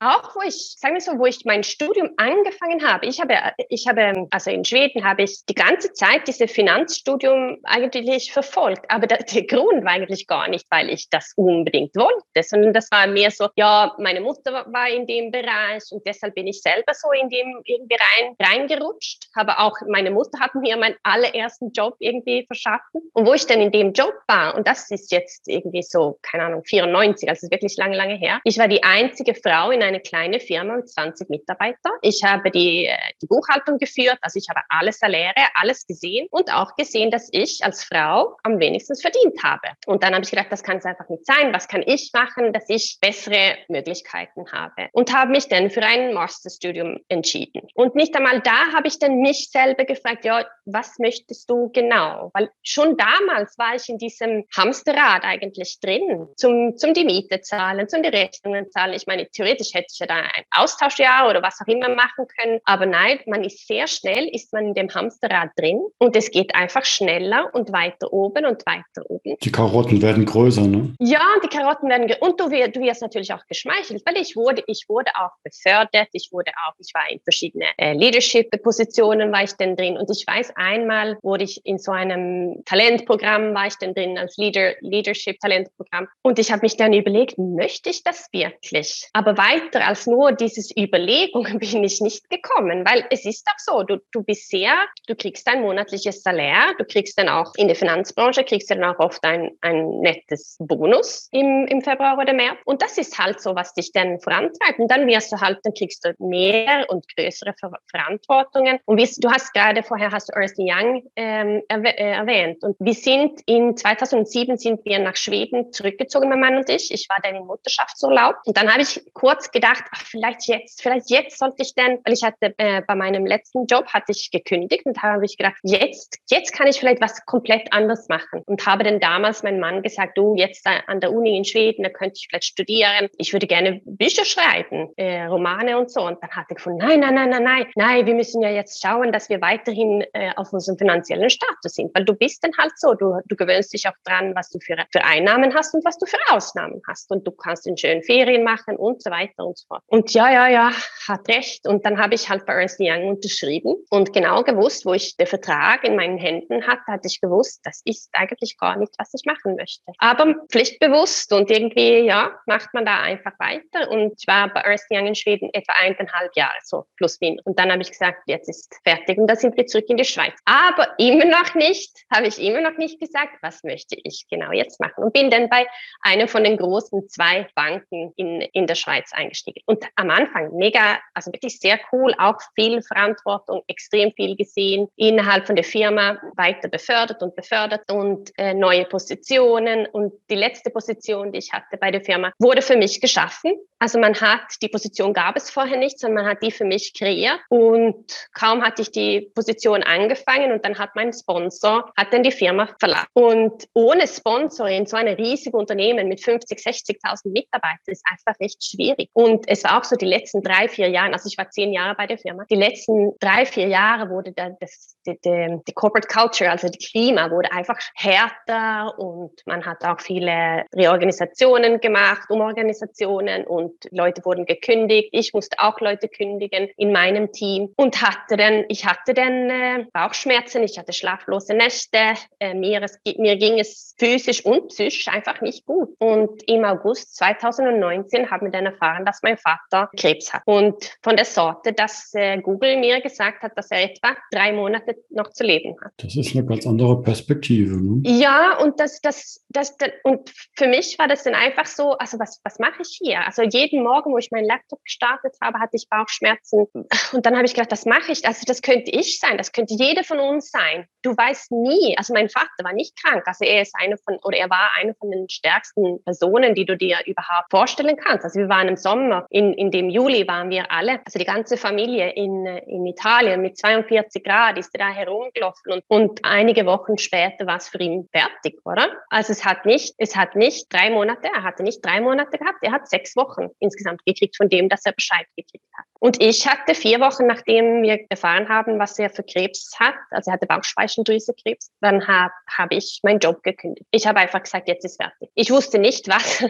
auch, 0.00 0.34
wo 0.34 0.42
ich, 0.46 0.76
sagen 0.78 0.94
wir 0.94 1.00
so, 1.00 1.18
wo 1.18 1.26
ich 1.26 1.44
mein 1.44 1.62
Studium 1.62 2.10
angefangen 2.16 2.86
habe, 2.86 3.06
ich 3.06 3.20
habe, 3.20 3.34
ich 3.68 3.86
habe, 3.88 4.26
also 4.30 4.50
in 4.50 4.64
Schweden 4.64 5.04
habe 5.04 5.22
ich 5.22 5.44
die 5.48 5.54
ganze 5.54 5.92
Zeit 5.92 6.26
dieses 6.26 6.50
Finanzstudium 6.50 7.58
eigentlich 7.64 8.32
verfolgt. 8.32 8.84
Aber 8.88 9.06
der, 9.06 9.18
der 9.18 9.46
Grund 9.46 9.84
war 9.84 9.92
eigentlich 9.92 10.26
gar 10.26 10.48
nicht, 10.48 10.66
weil 10.70 10.90
ich 10.90 11.08
das 11.10 11.32
unbedingt 11.36 11.94
wollte, 11.96 12.42
sondern 12.42 12.72
das 12.72 12.90
war 12.90 13.06
mehr 13.06 13.30
so, 13.30 13.48
ja, 13.56 13.94
meine 13.98 14.20
Mutter 14.20 14.66
war 14.70 14.88
in 14.88 15.06
dem 15.06 15.30
Bereich 15.30 15.82
und 15.90 16.06
deshalb 16.06 16.34
bin 16.34 16.46
ich 16.46 16.60
selber 16.60 16.92
so 16.94 17.10
in 17.12 17.28
dem 17.28 17.60
irgendwie 17.64 17.96
rein, 17.96 18.36
reingerutscht. 18.40 19.28
Aber 19.34 19.60
auch 19.60 19.76
meine 19.88 20.10
Mutter 20.10 20.38
hat 20.40 20.54
mir 20.54 20.76
meinen 20.76 20.96
allerersten 21.02 21.72
Job 21.72 21.96
irgendwie 22.06 22.46
verschaffen. 22.46 23.02
Und 23.12 23.26
wo 23.26 23.34
ich 23.34 23.46
dann 23.46 23.60
in 23.60 23.72
dem 23.72 23.92
Job 23.92 24.14
war, 24.26 24.54
und 24.54 24.66
das 24.66 24.90
ist 24.90 25.12
jetzt 25.12 25.48
irgendwie 25.48 25.82
so, 25.82 26.18
keine 26.22 26.44
Ahnung, 26.44 26.62
94, 26.64 27.28
also 27.28 27.50
wirklich 27.50 27.76
lange, 27.76 27.96
lange 27.96 28.16
her, 28.16 28.40
ich 28.44 28.58
war 28.58 28.68
die 28.68 28.82
einzige 28.82 29.34
Frau 29.34 29.70
in 29.70 29.82
einer 29.82 30.00
kleinen 30.00 30.40
Firma 30.40 30.76
mit 30.76 30.88
20 30.88 31.28
Mitarbeitern. 31.28 31.92
Ich 32.02 32.22
habe 32.24 32.50
die, 32.50 32.86
äh, 32.86 32.96
die 33.20 33.26
Buchhaltung 33.26 33.78
geführt, 33.78 34.18
also 34.20 34.38
ich 34.38 34.48
habe 34.48 34.60
alles 34.68 34.98
Saläre, 34.98 35.34
alles 35.54 35.86
gesehen 35.86 36.26
und 36.30 36.52
auch 36.52 36.76
gesehen, 36.76 37.10
dass 37.10 37.28
ich 37.32 37.60
als 37.62 37.84
Frau 37.84 38.36
am 38.42 38.58
wenigsten 38.58 38.96
verdient 38.96 39.42
habe. 39.42 39.68
Und 39.86 40.02
dann 40.02 40.14
habe 40.14 40.24
ich 40.24 40.30
gedacht, 40.30 40.48
das 40.50 40.62
kann 40.62 40.78
es 40.78 40.84
einfach 40.84 41.08
nicht 41.08 41.26
sein. 41.26 41.52
Was 41.52 41.68
kann 41.68 41.82
ich 41.84 42.10
machen, 42.12 42.52
dass 42.52 42.64
ich 42.68 42.98
bessere 43.00 43.56
Möglichkeiten 43.68 44.50
habe? 44.52 44.88
Und 44.92 45.14
habe 45.14 45.30
mich 45.30 45.48
dann 45.48 45.70
für 45.70 45.82
ein 45.82 46.14
Masterstudium 46.14 46.98
entschieden. 47.08 47.62
Und 47.74 47.94
nicht 47.94 48.14
einmal 48.16 48.40
da 48.40 48.72
habe 48.74 48.88
ich 48.88 48.98
dann 48.98 49.20
mich 49.20 49.48
selber 49.50 49.84
gefragt, 49.84 50.24
ja, 50.24 50.44
was 50.64 50.98
möchtest 50.98 51.48
du 51.50 51.70
genau? 51.72 51.95
Weil 52.34 52.50
schon 52.62 52.96
damals 52.96 53.56
war 53.58 53.74
ich 53.74 53.88
in 53.88 53.98
diesem 53.98 54.44
Hamsterrad 54.56 55.24
eigentlich 55.24 55.78
drin, 55.80 56.28
zum, 56.36 56.76
zum 56.76 56.94
die 56.94 57.04
Miete 57.04 57.40
zahlen, 57.40 57.88
zum 57.88 58.02
die 58.02 58.08
Rechnungen 58.08 58.70
zahlen. 58.70 58.94
Ich 58.94 59.06
meine, 59.06 59.28
theoretisch 59.30 59.74
hätte 59.74 59.88
ich 59.92 59.98
ja 59.98 60.06
da 60.06 60.16
ein 60.16 60.44
Austauschjahr 60.50 61.28
oder 61.28 61.42
was 61.42 61.60
auch 61.60 61.66
immer 61.66 61.88
machen 61.88 62.26
können. 62.38 62.60
Aber 62.64 62.86
nein, 62.86 63.20
man 63.26 63.44
ist 63.44 63.66
sehr 63.66 63.86
schnell, 63.86 64.28
ist 64.28 64.52
man 64.52 64.66
in 64.66 64.74
dem 64.74 64.94
Hamsterrad 64.94 65.50
drin 65.56 65.80
und 65.98 66.16
es 66.16 66.30
geht 66.30 66.54
einfach 66.54 66.84
schneller 66.84 67.50
und 67.52 67.72
weiter 67.72 68.12
oben 68.12 68.46
und 68.46 68.64
weiter 68.66 69.08
oben. 69.08 69.36
Die 69.42 69.52
Karotten 69.52 70.02
werden 70.02 70.24
größer, 70.24 70.62
ne? 70.62 70.94
Ja, 70.98 71.24
die 71.42 71.48
Karotten 71.48 71.88
werden 71.88 72.10
und 72.20 72.40
du, 72.40 72.50
wirst, 72.50 72.76
du 72.76 72.80
wirst 72.80 73.02
natürlich 73.02 73.32
auch 73.32 73.44
geschmeichelt, 73.48 74.02
weil 74.06 74.16
ich 74.16 74.36
wurde, 74.36 74.62
ich 74.66 74.86
wurde 74.88 75.10
auch 75.14 75.32
befördert, 75.42 76.08
ich 76.12 76.30
wurde 76.32 76.52
auch, 76.66 76.74
ich 76.78 76.92
war 76.94 77.10
in 77.10 77.20
verschiedene 77.20 77.66
äh, 77.78 77.92
Leadership-Positionen 77.92 79.32
war 79.32 79.42
ich 79.42 79.52
denn 79.54 79.76
drin 79.76 79.96
und 79.96 80.10
ich 80.10 80.26
weiß, 80.26 80.52
einmal 80.56 81.18
wurde 81.22 81.44
ich 81.44 81.64
in 81.64 81.75
so 81.78 81.92
einem 81.92 82.62
Talentprogramm 82.64 83.54
war 83.54 83.66
ich 83.66 83.76
denn 83.76 83.94
drin 83.94 84.18
als 84.18 84.36
Leader, 84.36 84.74
Leadership-Talentprogramm 84.80 86.08
und 86.22 86.38
ich 86.38 86.50
habe 86.50 86.62
mich 86.62 86.76
dann 86.76 86.92
überlegt, 86.92 87.38
möchte 87.38 87.90
ich 87.90 88.02
das 88.02 88.28
wirklich? 88.32 89.08
Aber 89.12 89.38
weiter 89.38 89.86
als 89.86 90.06
nur 90.06 90.32
dieses 90.32 90.76
Überlegungen 90.76 91.58
bin 91.58 91.84
ich 91.84 92.00
nicht 92.00 92.28
gekommen, 92.28 92.84
weil 92.86 93.06
es 93.10 93.24
ist 93.24 93.46
doch 93.46 93.58
so, 93.58 93.82
du, 93.82 93.98
du 94.12 94.22
bist 94.22 94.48
sehr, 94.48 94.74
du 95.06 95.14
kriegst 95.14 95.46
ein 95.48 95.62
monatliches 95.62 96.22
Salär, 96.22 96.74
du 96.78 96.84
kriegst 96.84 97.18
dann 97.18 97.28
auch 97.28 97.52
in 97.56 97.68
der 97.68 97.76
Finanzbranche, 97.76 98.44
kriegst 98.44 98.70
dann 98.70 98.84
auch 98.84 98.98
oft 98.98 99.22
ein, 99.24 99.52
ein 99.60 100.00
nettes 100.00 100.56
Bonus 100.58 101.28
im, 101.30 101.66
im 101.68 101.82
Februar 101.82 102.18
oder 102.18 102.32
März. 102.32 102.58
Und 102.64 102.82
das 102.82 102.98
ist 102.98 103.18
halt 103.18 103.40
so, 103.40 103.54
was 103.54 103.72
dich 103.74 103.92
dann 103.92 104.18
vorantreibt. 104.20 104.78
Und 104.78 104.90
dann 104.90 105.06
wirst 105.06 105.32
du 105.32 105.40
halt, 105.40 105.58
dann 105.62 105.74
kriegst 105.74 106.04
du 106.04 106.14
mehr 106.18 106.86
und 106.88 107.04
größere 107.16 107.54
Ver 107.58 107.72
Verantwortungen. 107.90 108.78
Und 108.84 108.98
wie, 108.98 109.20
du 109.20 109.30
hast 109.30 109.52
gerade 109.52 109.82
vorher 109.82 110.10
hast 110.10 110.28
du 110.28 110.32
Ernst 110.32 110.56
Young 110.58 111.02
ähm, 111.16 111.62
äh, 111.65 111.65
erwähnt. 111.68 112.62
Und 112.62 112.76
wir 112.78 112.94
sind 112.94 113.40
in 113.46 113.76
2007 113.76 114.58
sind 114.58 114.84
wir 114.84 114.98
nach 114.98 115.16
Schweden 115.16 115.72
zurückgezogen, 115.72 116.28
mein 116.28 116.40
Mann 116.40 116.56
und 116.56 116.68
ich. 116.68 116.92
Ich 116.92 117.08
war 117.08 117.18
dann 117.22 117.34
im 117.34 117.46
Mutterschaftsurlaub. 117.46 118.36
Und 118.44 118.56
dann 118.56 118.70
habe 118.70 118.82
ich 118.82 119.00
kurz 119.12 119.50
gedacht, 119.50 119.84
ach, 119.92 120.02
vielleicht 120.02 120.46
jetzt, 120.48 120.82
vielleicht 120.82 121.10
jetzt 121.10 121.38
sollte 121.38 121.62
ich 121.62 121.74
denn, 121.74 121.98
weil 122.04 122.14
ich 122.14 122.22
hatte 122.22 122.54
äh, 122.58 122.82
bei 122.86 122.94
meinem 122.94 123.26
letzten 123.26 123.66
Job 123.66 123.86
hatte 123.88 124.12
ich 124.12 124.30
gekündigt 124.30 124.86
und 124.86 125.02
habe 125.02 125.24
ich 125.24 125.36
gedacht, 125.36 125.56
jetzt, 125.62 126.18
jetzt 126.30 126.52
kann 126.52 126.66
ich 126.66 126.78
vielleicht 126.78 127.00
was 127.00 127.24
komplett 127.26 127.72
anderes 127.72 128.08
machen. 128.08 128.42
Und 128.46 128.66
habe 128.66 128.84
dann 128.84 129.00
damals 129.00 129.42
meinem 129.42 129.60
Mann 129.60 129.82
gesagt, 129.82 130.16
du, 130.18 130.34
jetzt 130.36 130.66
an 130.66 131.00
der 131.00 131.12
Uni 131.12 131.36
in 131.36 131.44
Schweden, 131.44 131.82
da 131.82 131.88
könnte 131.88 132.14
ich 132.16 132.26
vielleicht 132.28 132.44
studieren. 132.44 133.08
Ich 133.18 133.32
würde 133.32 133.46
gerne 133.46 133.80
Bücher 133.84 134.24
schreiben, 134.24 134.90
äh, 134.96 135.24
Romane 135.24 135.78
und 135.78 135.90
so. 135.90 136.02
Und 136.02 136.22
dann 136.22 136.30
hat 136.30 136.46
er 136.48 136.54
gefunden, 136.54 136.78
nein, 136.78 137.00
nein, 137.00 137.14
nein, 137.14 137.30
nein, 137.30 137.42
nein, 137.42 137.66
nein, 137.74 138.06
wir 138.06 138.14
müssen 138.14 138.42
ja 138.42 138.50
jetzt 138.50 138.82
schauen, 138.82 139.12
dass 139.12 139.28
wir 139.28 139.40
weiterhin 139.40 140.04
äh, 140.12 140.32
auf 140.36 140.52
unserem 140.52 140.78
finanziellen 140.78 141.30
Status 141.56 141.74
sind. 141.74 141.94
Weil 141.94 142.04
du 142.04 142.14
bist 142.14 142.42
dann 142.44 142.52
halt 142.58 142.72
so, 142.76 142.94
du, 142.94 143.18
du 143.26 143.36
gewöhnst 143.36 143.72
dich 143.72 143.86
auch 143.88 143.94
dran, 144.04 144.34
was 144.34 144.50
du 144.50 144.58
für, 144.60 144.76
für 144.92 145.04
Einnahmen 145.04 145.54
hast 145.54 145.74
und 145.74 145.84
was 145.84 145.98
du 145.98 146.06
für 146.06 146.18
Ausnahmen 146.30 146.82
hast. 146.88 147.10
Und 147.10 147.26
du 147.26 147.30
kannst 147.30 147.66
in 147.66 147.76
schönen 147.76 148.02
Ferien 148.02 148.44
machen 148.44 148.76
und 148.76 149.02
so 149.02 149.10
weiter 149.10 149.44
und 149.44 149.58
so 149.58 149.66
fort. 149.68 149.82
Und 149.86 150.12
ja, 150.12 150.30
ja, 150.30 150.48
ja, 150.48 150.72
hat 151.08 151.28
recht. 151.28 151.66
Und 151.66 151.84
dann 151.84 151.98
habe 151.98 152.14
ich 152.14 152.28
halt 152.28 152.46
bei 152.46 152.54
Ernst 152.54 152.78
Young 152.80 153.08
unterschrieben 153.08 153.76
und 153.90 154.12
genau 154.12 154.42
gewusst, 154.42 154.86
wo 154.86 154.94
ich 154.94 155.16
den 155.16 155.26
Vertrag 155.26 155.84
in 155.84 155.96
meinen 155.96 156.18
Händen 156.18 156.66
hatte, 156.66 156.82
hatte 156.86 157.06
ich 157.06 157.20
gewusst, 157.20 157.60
das 157.64 157.82
ist 157.84 158.10
eigentlich 158.12 158.56
gar 158.58 158.76
nicht, 158.76 158.92
was 158.98 159.12
ich 159.14 159.24
machen 159.24 159.56
möchte. 159.56 159.92
Aber 159.98 160.34
pflichtbewusst 160.50 161.32
und 161.32 161.50
irgendwie, 161.50 162.00
ja, 162.00 162.38
macht 162.46 162.72
man 162.74 162.84
da 162.84 163.00
einfach 163.00 163.32
weiter. 163.38 163.90
Und 163.90 164.14
ich 164.18 164.26
war 164.26 164.52
bei 164.52 164.60
Ernst 164.60 164.86
Young 164.90 165.06
in 165.06 165.14
Schweden 165.14 165.50
etwa 165.52 165.72
eineinhalb 165.74 166.34
Jahre, 166.36 166.56
so 166.64 166.84
plus 166.96 167.20
minus. 167.20 167.44
Und 167.44 167.58
dann 167.58 167.70
habe 167.70 167.82
ich 167.82 167.90
gesagt, 167.90 168.22
jetzt 168.26 168.48
ist 168.48 168.74
fertig 168.84 169.18
und 169.18 169.26
dann 169.26 169.36
sind 169.36 169.56
wir 169.56 169.66
zurück 169.66 169.86
in 169.88 169.96
die 169.96 170.04
Schweiz. 170.04 170.34
Aber 170.44 170.88
immer 170.98 171.24
noch 171.24 171.45
nicht, 171.54 171.92
habe 172.12 172.26
ich 172.26 172.40
immer 172.40 172.60
noch 172.60 172.76
nicht 172.78 173.00
gesagt, 173.00 173.38
was 173.42 173.62
möchte 173.62 173.96
ich 174.02 174.26
genau 174.28 174.52
jetzt 174.52 174.80
machen. 174.80 175.04
Und 175.04 175.12
bin 175.12 175.30
dann 175.30 175.48
bei 175.48 175.66
einer 176.02 176.28
von 176.28 176.44
den 176.44 176.56
großen 176.56 177.08
zwei 177.08 177.46
Banken 177.54 178.12
in, 178.16 178.40
in 178.40 178.66
der 178.66 178.74
Schweiz 178.74 179.12
eingestiegen. 179.12 179.62
Und 179.66 179.84
am 179.96 180.10
Anfang 180.10 180.54
mega, 180.56 180.98
also 181.14 181.32
wirklich 181.32 181.58
sehr 181.60 181.78
cool, 181.92 182.14
auch 182.18 182.38
viel 182.54 182.82
Verantwortung, 182.82 183.62
extrem 183.68 184.12
viel 184.12 184.36
gesehen, 184.36 184.88
innerhalb 184.96 185.46
von 185.46 185.56
der 185.56 185.64
Firma 185.64 186.18
weiter 186.36 186.68
befördert 186.68 187.22
und 187.22 187.36
befördert 187.36 187.90
und 187.90 188.30
äh, 188.38 188.54
neue 188.54 188.84
Positionen. 188.84 189.86
Und 189.86 190.12
die 190.30 190.34
letzte 190.34 190.70
Position, 190.70 191.32
die 191.32 191.38
ich 191.38 191.52
hatte 191.52 191.76
bei 191.78 191.90
der 191.90 192.02
Firma, 192.02 192.32
wurde 192.38 192.62
für 192.62 192.76
mich 192.76 193.00
geschaffen. 193.00 193.52
Also 193.78 193.98
man 193.98 194.18
hat, 194.20 194.40
die 194.62 194.68
Position 194.68 195.12
gab 195.12 195.36
es 195.36 195.50
vorher 195.50 195.76
nicht, 195.76 195.98
sondern 195.98 196.24
man 196.24 196.32
hat 196.32 196.42
die 196.42 196.50
für 196.50 196.64
mich 196.64 196.94
kreiert. 196.94 197.40
Und 197.48 198.28
kaum 198.32 198.62
hatte 198.62 198.82
ich 198.82 198.90
die 198.90 199.30
Position 199.34 199.82
angefangen 199.82 200.52
und 200.52 200.64
dann 200.64 200.78
hat 200.78 200.96
mein 200.96 201.12
Sponsor, 201.12 201.35
hat 201.44 202.12
dann 202.12 202.22
die 202.22 202.32
Firma 202.32 202.68
verlassen. 202.78 203.06
Und 203.12 203.68
ohne 203.74 204.06
Sponsor 204.06 204.68
in 204.68 204.86
so 204.86 204.96
einem 204.96 205.14
riesigen 205.14 205.56
Unternehmen 205.56 206.08
mit 206.08 206.22
50, 206.22 206.58
60.000 206.58 207.30
Mitarbeitern 207.30 207.78
ist 207.86 208.04
einfach 208.10 208.38
recht 208.40 208.62
schwierig. 208.64 209.10
Und 209.12 209.48
es 209.48 209.64
war 209.64 209.78
auch 209.78 209.84
so 209.84 209.96
die 209.96 210.06
letzten 210.06 210.42
drei, 210.42 210.68
vier 210.68 210.88
Jahre, 210.88 211.12
also 211.12 211.28
ich 211.28 211.38
war 211.38 211.50
zehn 211.50 211.72
Jahre 211.72 211.94
bei 211.94 212.06
der 212.06 212.18
Firma, 212.18 212.44
die 212.50 212.56
letzten 212.56 213.12
drei, 213.18 213.46
vier 213.46 213.68
Jahre 213.68 214.10
wurde 214.10 214.32
da 214.32 214.50
das, 214.60 214.95
die, 215.06 215.18
die, 215.20 215.60
die 215.66 215.72
Corporate 215.72 216.08
Culture, 216.08 216.50
also 216.50 216.68
die 216.68 216.78
Klima 216.78 217.30
wurde 217.30 217.52
einfach 217.52 217.78
härter 217.94 218.98
und 218.98 219.32
man 219.46 219.64
hat 219.64 219.84
auch 219.84 220.00
viele 220.00 220.64
Reorganisationen 220.74 221.80
gemacht, 221.80 222.28
Umorganisationen 222.30 223.46
und 223.46 223.72
Leute 223.90 224.24
wurden 224.24 224.46
gekündigt. 224.46 225.08
Ich 225.12 225.32
musste 225.32 225.56
auch 225.60 225.80
Leute 225.80 226.08
kündigen 226.08 226.68
in 226.76 226.92
meinem 226.92 227.32
Team 227.32 227.72
und 227.76 228.02
hatte 228.02 228.36
dann, 228.36 228.64
ich 228.68 228.86
hatte 228.86 229.14
dann 229.14 229.50
äh, 229.50 229.86
Bauchschmerzen, 229.92 230.62
ich 230.62 230.78
hatte 230.78 230.92
schlaflose 230.92 231.54
Nächte, 231.54 232.14
äh, 232.40 232.54
mir, 232.54 232.82
es, 232.82 232.98
mir 233.16 233.36
ging 233.36 233.58
es 233.58 233.94
physisch 233.98 234.44
und 234.44 234.68
psychisch 234.68 235.08
einfach 235.08 235.40
nicht 235.40 235.66
gut. 235.66 235.94
Und 235.98 236.42
im 236.48 236.64
August 236.64 237.16
2019 237.16 238.30
haben 238.30 238.46
wir 238.46 238.52
dann 238.52 238.66
erfahren, 238.66 239.04
dass 239.04 239.22
mein 239.22 239.38
Vater 239.38 239.90
Krebs 239.96 240.32
hat. 240.32 240.42
Und 240.44 240.96
von 241.02 241.16
der 241.16 241.24
Sorte, 241.24 241.72
dass 241.72 242.12
äh, 242.14 242.38
Google 242.38 242.76
mir 242.76 243.00
gesagt 243.00 243.42
hat, 243.42 243.56
dass 243.56 243.70
er 243.70 243.84
etwa 243.84 244.16
drei 244.30 244.52
Monate 244.52 244.95
noch 245.10 245.30
zu 245.30 245.44
leben 245.44 245.76
hat. 245.82 245.92
Das 245.98 246.16
ist 246.16 246.34
eine 246.34 246.44
ganz 246.44 246.66
andere 246.66 247.02
Perspektive. 247.02 247.76
Ne? 247.76 248.02
Ja, 248.04 248.58
und 248.58 248.78
das, 248.80 249.00
das, 249.00 249.44
das, 249.48 249.76
das, 249.76 249.90
und 250.04 250.30
für 250.56 250.68
mich 250.68 250.98
war 250.98 251.08
das 251.08 251.24
dann 251.24 251.34
einfach 251.34 251.66
so, 251.66 251.92
also 251.92 252.18
was, 252.18 252.40
was 252.44 252.58
mache 252.58 252.82
ich 252.82 252.98
hier? 253.00 253.24
Also 253.26 253.42
jeden 253.42 253.82
Morgen, 253.82 254.12
wo 254.12 254.18
ich 254.18 254.30
meinen 254.30 254.46
Laptop 254.46 254.82
gestartet 254.84 255.34
habe, 255.42 255.58
hatte 255.58 255.76
ich 255.76 255.88
Bauchschmerzen. 255.88 256.66
Und 257.12 257.26
dann 257.26 257.34
habe 257.34 257.46
ich 257.46 257.54
gedacht, 257.54 257.72
das 257.72 257.86
mache 257.86 258.12
ich. 258.12 258.26
Also 258.26 258.42
das 258.46 258.62
könnte 258.62 258.90
ich 258.90 259.18
sein, 259.18 259.38
das 259.38 259.52
könnte 259.52 259.74
jeder 259.74 260.04
von 260.04 260.18
uns 260.18 260.50
sein. 260.50 260.86
Du 261.02 261.16
weißt 261.16 261.52
nie, 261.52 261.96
also 261.96 262.12
mein 262.12 262.28
Vater 262.28 262.48
war 262.62 262.72
nicht 262.72 263.00
krank. 263.02 263.22
Also 263.26 263.44
er 263.44 263.62
ist 263.62 263.74
eine 263.78 263.96
von, 263.98 264.18
oder 264.22 264.36
er 264.36 264.50
war 264.50 264.70
eine 264.76 264.94
von 264.94 265.10
den 265.10 265.28
stärksten 265.28 266.02
Personen, 266.04 266.54
die 266.54 266.66
du 266.66 266.76
dir 266.76 266.98
überhaupt 267.06 267.50
vorstellen 267.50 267.96
kannst. 267.96 268.24
Also 268.24 268.40
wir 268.40 268.48
waren 268.48 268.68
im 268.68 268.76
Sommer, 268.76 269.26
in, 269.30 269.52
in 269.54 269.70
dem 269.70 269.88
Juli 269.88 270.26
waren 270.26 270.50
wir 270.50 270.70
alle, 270.70 271.00
also 271.04 271.18
die 271.18 271.24
ganze 271.24 271.56
Familie 271.56 272.12
in, 272.12 272.46
in 272.46 272.86
Italien 272.86 273.40
mit 273.40 273.56
42 273.58 274.22
Grad 274.22 274.58
ist 274.58 274.74
er 274.74 274.85
da 274.86 274.94
herumgelaufen 274.94 275.72
und, 275.72 275.84
und 275.88 276.20
einige 276.24 276.66
Wochen 276.66 276.98
später 276.98 277.46
war 277.46 277.56
es 277.56 277.68
für 277.68 277.78
ihn 277.78 278.08
fertig, 278.12 278.60
oder? 278.64 278.88
Also 279.10 279.32
es 279.32 279.44
hat 279.44 279.66
nicht, 279.66 279.94
es 279.98 280.16
hat 280.16 280.36
nicht 280.36 280.72
drei 280.72 280.90
Monate, 280.90 281.28
er 281.34 281.42
hatte 281.42 281.62
nicht 281.62 281.84
drei 281.84 282.00
Monate 282.00 282.38
gehabt, 282.38 282.58
er 282.62 282.72
hat 282.72 282.88
sechs 282.88 283.16
Wochen 283.16 283.48
insgesamt 283.58 284.04
gekriegt 284.04 284.36
von 284.36 284.48
dem, 284.48 284.68
dass 284.68 284.84
er 284.84 284.92
Bescheid 284.92 285.26
gekriegt 285.36 285.66
hat. 285.76 285.86
Und 286.06 286.22
ich 286.22 286.46
hatte 286.46 286.76
vier 286.76 287.00
Wochen, 287.00 287.26
nachdem 287.26 287.82
wir 287.82 287.98
erfahren 288.10 288.48
haben, 288.48 288.78
was 288.78 288.96
er 288.96 289.10
für 289.10 289.24
Krebs 289.24 289.72
hat, 289.76 289.96
also 290.12 290.30
er 290.30 290.34
hatte 290.34 290.46
Bauchspeicheldrüsekrebs, 290.46 291.72
dann 291.80 292.06
habe 292.06 292.32
hab 292.48 292.70
ich 292.70 293.00
meinen 293.02 293.18
Job 293.18 293.42
gekündigt. 293.42 293.88
Ich 293.90 294.06
habe 294.06 294.20
einfach 294.20 294.40
gesagt, 294.40 294.68
jetzt 294.68 294.84
ist 294.84 295.02
fertig. 295.02 295.30
Ich 295.34 295.50
wusste 295.50 295.80
nicht, 295.80 296.06
was, 296.08 296.44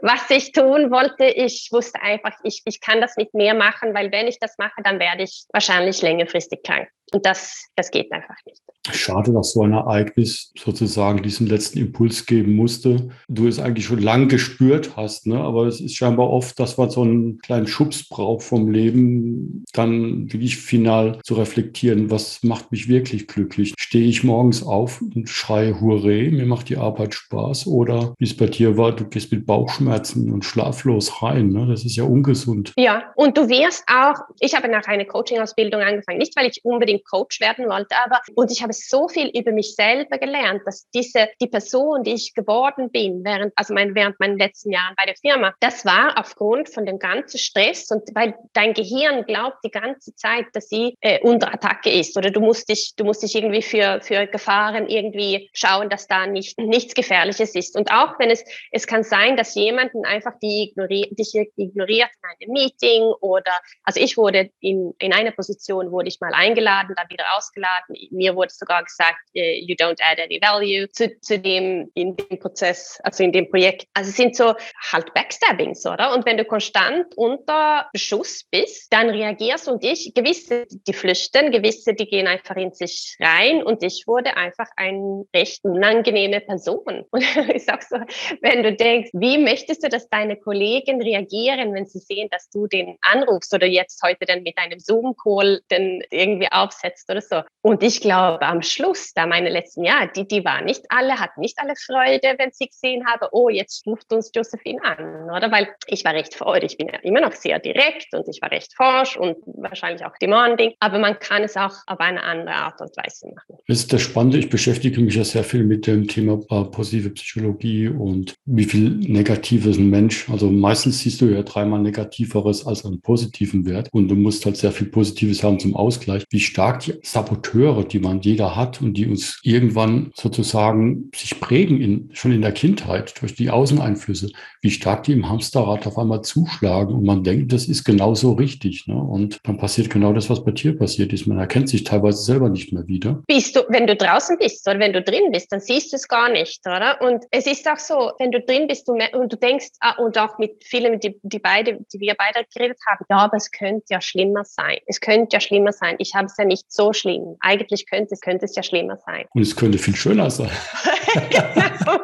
was 0.00 0.30
ich 0.30 0.52
tun 0.52 0.90
wollte. 0.90 1.26
Ich 1.26 1.68
wusste 1.70 2.00
einfach, 2.00 2.32
ich, 2.44 2.62
ich 2.64 2.80
kann 2.80 3.02
das 3.02 3.18
nicht 3.18 3.34
mehr 3.34 3.52
machen, 3.52 3.92
weil 3.92 4.10
wenn 4.10 4.26
ich 4.26 4.38
das 4.38 4.56
mache, 4.56 4.82
dann 4.82 4.98
werde 4.98 5.24
ich 5.24 5.44
wahrscheinlich 5.52 6.00
längerfristig 6.00 6.62
krank. 6.62 6.88
Und 7.12 7.26
das, 7.26 7.68
das 7.76 7.90
geht 7.90 8.10
einfach 8.10 8.36
nicht. 8.46 8.60
Schade, 8.90 9.32
dass 9.32 9.52
so 9.52 9.62
ein 9.62 9.72
Ereignis 9.72 10.52
sozusagen 10.58 11.22
diesen 11.22 11.46
letzten 11.46 11.78
Impuls 11.78 12.26
geben 12.26 12.54
musste. 12.54 13.10
Du 13.28 13.46
es 13.46 13.58
eigentlich 13.58 13.86
schon 13.86 14.00
lang 14.00 14.28
gespürt 14.28 14.96
hast, 14.96 15.26
ne? 15.26 15.38
aber 15.38 15.66
es 15.66 15.80
ist 15.80 15.94
scheinbar 15.94 16.30
oft, 16.30 16.58
dass 16.58 16.76
man 16.76 16.90
so 16.90 17.02
einen 17.02 17.38
kleinen 17.38 17.66
Schubs 17.66 18.08
braucht 18.08 18.42
vom 18.42 18.70
Leben 18.70 18.93
Leben 18.94 19.64
dann 19.72 20.32
wirklich 20.32 20.56
final 20.56 21.18
zu 21.24 21.34
reflektieren, 21.34 22.10
was 22.10 22.42
macht 22.42 22.70
mich 22.70 22.88
wirklich 22.88 23.26
glücklich? 23.26 23.74
Stehe 23.78 24.06
ich 24.06 24.24
morgens 24.24 24.64
auf 24.64 25.00
und 25.02 25.28
schreie 25.28 25.80
Hurre, 25.80 26.30
mir 26.30 26.46
macht 26.46 26.68
die 26.68 26.76
Arbeit 26.76 27.14
Spaß? 27.14 27.66
Oder 27.66 28.14
wie 28.18 28.24
es 28.24 28.36
bei 28.36 28.46
dir 28.46 28.76
war, 28.76 28.92
du 28.94 29.04
gehst 29.04 29.32
mit 29.32 29.46
Bauchschmerzen 29.46 30.32
und 30.32 30.44
schlaflos 30.44 31.22
rein. 31.22 31.48
Ne? 31.48 31.66
Das 31.68 31.84
ist 31.84 31.96
ja 31.96 32.04
ungesund. 32.04 32.72
Ja, 32.76 33.12
und 33.16 33.36
du 33.36 33.48
wirst 33.48 33.84
auch, 33.88 34.14
ich 34.40 34.54
habe 34.54 34.68
nach 34.68 34.86
einer 34.86 35.04
Coaching-Ausbildung 35.04 35.80
angefangen, 35.80 36.18
nicht 36.18 36.36
weil 36.36 36.48
ich 36.48 36.64
unbedingt 36.64 37.04
Coach 37.04 37.40
werden 37.40 37.66
wollte, 37.68 37.94
aber 38.04 38.20
und 38.34 38.50
ich 38.50 38.62
habe 38.62 38.72
so 38.72 39.08
viel 39.08 39.30
über 39.36 39.52
mich 39.52 39.74
selber 39.74 40.18
gelernt, 40.18 40.62
dass 40.64 40.88
diese, 40.90 41.28
die 41.40 41.48
Person, 41.48 42.04
die 42.04 42.14
ich 42.14 42.34
geworden 42.34 42.90
bin, 42.90 43.24
während, 43.24 43.52
also 43.56 43.74
mein, 43.74 43.94
während 43.94 44.18
meinen 44.20 44.38
letzten 44.38 44.70
Jahren 44.70 44.94
bei 44.96 45.06
der 45.06 45.16
Firma, 45.16 45.54
das 45.60 45.84
war 45.84 46.18
aufgrund 46.18 46.68
von 46.68 46.86
dem 46.86 46.98
ganzen 46.98 47.38
Stress 47.38 47.90
und 47.90 48.02
weil 48.14 48.34
dein 48.52 48.73
Gehirn 48.74 49.24
glaubt 49.24 49.58
die 49.64 49.70
ganze 49.70 50.14
Zeit, 50.14 50.46
dass 50.52 50.68
sie 50.68 50.96
äh, 51.00 51.20
unter 51.20 51.52
Attacke 51.52 51.90
ist 51.90 52.16
oder 52.16 52.30
du 52.30 52.40
musst 52.40 52.68
dich, 52.68 52.94
du 52.96 53.04
musst 53.04 53.22
dich 53.22 53.34
irgendwie 53.34 53.62
für, 53.62 54.00
für 54.02 54.26
Gefahren 54.26 54.88
irgendwie 54.88 55.50
schauen, 55.52 55.88
dass 55.88 56.06
da 56.06 56.26
nicht, 56.26 56.58
nichts 56.58 56.94
Gefährliches 56.94 57.54
ist. 57.54 57.76
Und 57.76 57.90
auch 57.90 58.18
wenn 58.18 58.30
es, 58.30 58.44
es 58.70 58.86
kann 58.86 59.02
sein, 59.02 59.36
dass 59.36 59.54
jemanden 59.54 60.04
einfach 60.04 60.32
die 60.42 60.70
ignoriert, 60.70 61.18
dich 61.18 61.34
ignoriert 61.56 62.10
in 62.22 62.46
einem 62.46 62.52
Meeting 62.52 63.02
oder, 63.20 63.52
also 63.84 64.00
ich 64.00 64.16
wurde 64.16 64.50
in, 64.60 64.92
in 64.98 65.12
einer 65.12 65.30
Position, 65.30 65.90
wurde 65.90 66.08
ich 66.08 66.20
mal 66.20 66.34
eingeladen, 66.34 66.94
dann 66.96 67.08
wieder 67.08 67.24
ausgeladen. 67.36 67.96
Mir 68.10 68.34
wurde 68.34 68.52
sogar 68.52 68.84
gesagt, 68.84 69.18
äh, 69.34 69.60
you 69.60 69.74
don't 69.74 70.00
add 70.02 70.20
any 70.22 70.40
value 70.40 70.90
zu, 70.90 71.18
zu 71.20 71.38
dem, 71.38 71.90
in 71.94 72.16
dem 72.16 72.38
Prozess, 72.38 73.00
also 73.02 73.22
in 73.22 73.32
dem 73.32 73.48
Projekt. 73.48 73.86
Also 73.94 74.10
es 74.10 74.16
sind 74.16 74.36
so 74.36 74.54
halt 74.92 75.14
Backstabbings, 75.14 75.86
oder? 75.86 76.12
Und 76.12 76.26
wenn 76.26 76.36
du 76.36 76.44
konstant 76.44 77.16
unter 77.16 77.88
Beschuss 77.92 78.44
bist, 78.50 78.63
dann 78.90 79.10
reagierst 79.10 79.68
und 79.68 79.84
ich, 79.84 80.12
gewisse, 80.14 80.66
die 80.68 80.92
flüchten, 80.92 81.50
gewisse, 81.50 81.94
die 81.94 82.06
gehen 82.06 82.26
einfach 82.26 82.56
in 82.56 82.72
sich 82.72 83.16
rein 83.20 83.62
und 83.62 83.82
ich 83.82 84.04
wurde 84.06 84.36
einfach 84.36 84.68
eine 84.76 85.24
recht 85.34 85.64
unangenehme 85.64 86.40
Person. 86.40 87.04
Und 87.10 87.22
ich 87.54 87.64
sag 87.64 87.82
so, 87.82 87.96
wenn 88.40 88.62
du 88.62 88.74
denkst, 88.74 89.10
wie 89.12 89.38
möchtest 89.38 89.84
du, 89.84 89.88
dass 89.88 90.08
deine 90.08 90.36
Kollegen 90.36 91.00
reagieren, 91.00 91.74
wenn 91.74 91.86
sie 91.86 91.98
sehen, 91.98 92.28
dass 92.30 92.50
du 92.50 92.66
den 92.66 92.96
anrufst 93.02 93.54
oder 93.54 93.66
jetzt 93.66 94.02
heute 94.02 94.26
dann 94.26 94.42
mit 94.42 94.58
einem 94.58 94.78
Zoom-Call 94.78 95.62
dann 95.68 96.02
irgendwie 96.10 96.50
aufsetzt 96.50 97.10
oder 97.10 97.20
so. 97.20 97.42
Und 97.62 97.82
ich 97.82 98.00
glaube, 98.00 98.42
am 98.42 98.62
Schluss, 98.62 99.12
da 99.14 99.26
meine 99.26 99.48
letzten 99.48 99.84
Jahre, 99.84 100.10
die, 100.14 100.26
die 100.26 100.44
waren 100.44 100.64
nicht 100.64 100.84
alle, 100.88 101.18
hatten 101.18 101.40
nicht 101.40 101.58
alle 101.58 101.74
Freude, 101.76 102.34
wenn 102.38 102.52
sie 102.52 102.66
gesehen 102.66 103.06
haben, 103.06 103.28
oh, 103.32 103.48
jetzt 103.48 103.86
ruft 103.86 104.12
uns 104.12 104.30
Josephine 104.34 104.82
an, 104.84 105.30
oder? 105.30 105.50
Weil 105.50 105.74
ich 105.86 106.04
war 106.04 106.14
recht 106.14 106.34
freudig, 106.34 106.72
ich 106.72 106.78
bin 106.78 106.88
ja 106.88 106.98
immer 107.00 107.20
noch 107.20 107.32
sehr 107.32 107.58
direkt 107.58 108.12
und 108.14 108.28
ich 108.28 108.40
war 108.42 108.50
recht 108.54 108.74
forsch 108.74 109.16
und 109.16 109.36
wahrscheinlich 109.46 110.04
auch 110.04 110.16
demanding, 110.20 110.72
aber 110.80 110.98
man 110.98 111.18
kann 111.18 111.42
es 111.42 111.56
auch 111.56 111.74
auf 111.86 112.00
eine 112.00 112.22
andere 112.22 112.54
Art 112.54 112.80
und 112.80 112.96
Weise 112.96 113.28
machen. 113.34 113.58
Das 113.66 113.78
ist 113.78 113.92
das 113.92 114.02
Spannende. 114.02 114.38
Ich 114.38 114.48
beschäftige 114.48 115.00
mich 115.00 115.16
ja 115.16 115.24
sehr 115.24 115.44
viel 115.44 115.64
mit 115.64 115.86
dem 115.86 116.06
Thema 116.06 116.40
äh, 116.50 116.64
positive 116.64 117.10
Psychologie 117.10 117.88
und 117.88 118.34
wie 118.44 118.64
viel 118.64 118.90
Negatives 118.90 119.76
ein 119.76 119.90
Mensch, 119.90 120.28
also 120.30 120.50
meistens 120.50 121.00
siehst 121.00 121.20
du 121.20 121.26
ja 121.26 121.42
dreimal 121.42 121.80
Negativeres 121.80 122.66
als 122.66 122.84
einen 122.84 123.00
positiven 123.00 123.66
Wert 123.66 123.88
und 123.92 124.08
du 124.08 124.14
musst 124.14 124.44
halt 124.46 124.56
sehr 124.56 124.72
viel 124.72 124.86
Positives 124.86 125.42
haben 125.42 125.58
zum 125.58 125.74
Ausgleich. 125.74 126.24
Wie 126.30 126.40
stark 126.40 126.80
die 126.80 126.94
Saboteure, 127.02 127.84
die 127.84 127.98
man 127.98 128.20
jeder 128.20 128.56
hat 128.56 128.80
und 128.80 128.94
die 128.94 129.06
uns 129.06 129.40
irgendwann 129.42 130.10
sozusagen 130.14 131.10
sich 131.14 131.40
prägen, 131.40 131.80
in, 131.80 132.10
schon 132.12 132.32
in 132.32 132.42
der 132.42 132.52
Kindheit 132.52 133.20
durch 133.20 133.34
die 133.34 133.50
Außeneinflüsse, 133.50 134.30
wie 134.62 134.70
stark 134.70 135.04
die 135.04 135.12
im 135.12 135.28
Hamsterrad 135.28 135.86
auf 135.86 135.98
einmal 135.98 136.22
zuschlagen 136.22 136.94
und 136.94 137.04
man 137.04 137.24
denkt, 137.24 137.52
das 137.52 137.66
ist 137.66 137.84
genauso 137.84 138.38
richtig. 138.44 138.86
Ne? 138.86 138.94
Und 138.94 139.40
dann 139.44 139.56
passiert 139.56 139.90
genau 139.90 140.12
das, 140.12 140.28
was 140.30 140.44
bei 140.44 140.52
dir 140.52 140.76
passiert 140.76 141.12
ist. 141.12 141.26
Man 141.26 141.38
erkennt 141.38 141.68
sich 141.68 141.84
teilweise 141.84 142.22
selber 142.22 142.48
nicht 142.48 142.72
mehr 142.72 142.86
wieder. 142.86 143.22
Bist 143.26 143.56
du, 143.56 143.60
wenn 143.68 143.86
du 143.86 143.96
draußen 143.96 144.36
bist 144.38 144.68
oder 144.68 144.78
wenn 144.78 144.92
du 144.92 145.02
drin 145.02 145.30
bist, 145.32 145.50
dann 145.50 145.60
siehst 145.60 145.92
du 145.92 145.96
es 145.96 146.06
gar 146.06 146.28
nicht, 146.30 146.60
oder? 146.66 147.00
Und 147.00 147.24
es 147.30 147.46
ist 147.46 147.68
auch 147.68 147.78
so, 147.78 148.12
wenn 148.18 148.30
du 148.30 148.40
drin 148.40 148.66
bist 148.66 148.86
du, 148.86 148.92
und 148.92 149.32
du 149.32 149.36
denkst, 149.36 149.68
ah, 149.80 149.96
und 150.02 150.18
auch 150.18 150.38
mit 150.38 150.62
vielen, 150.64 151.00
die, 151.00 151.18
die 151.22 151.38
beide, 151.38 151.84
die 151.92 152.00
wir 152.00 152.14
beide 152.14 152.46
geredet 152.54 152.78
haben, 152.88 153.04
ja, 153.08 153.16
aber 153.18 153.36
es 153.36 153.50
könnte 153.50 153.86
ja 153.90 154.00
schlimmer 154.00 154.44
sein. 154.44 154.78
Es 154.86 155.00
könnte 155.00 155.34
ja 155.34 155.40
schlimmer 155.40 155.72
sein. 155.72 155.96
Ich 155.98 156.14
habe 156.14 156.26
es 156.26 156.36
ja 156.36 156.44
nicht 156.44 156.70
so 156.70 156.92
schlimm. 156.92 157.36
Eigentlich 157.40 157.86
könnte 157.86 158.14
es, 158.14 158.20
könnte 158.20 158.44
es 158.44 158.54
ja 158.54 158.62
schlimmer 158.62 158.98
sein. 159.06 159.24
Und 159.34 159.42
es 159.42 159.56
könnte 159.56 159.78
viel 159.78 159.96
schöner 159.96 160.30
sein. 160.30 160.50
genau. 161.30 161.98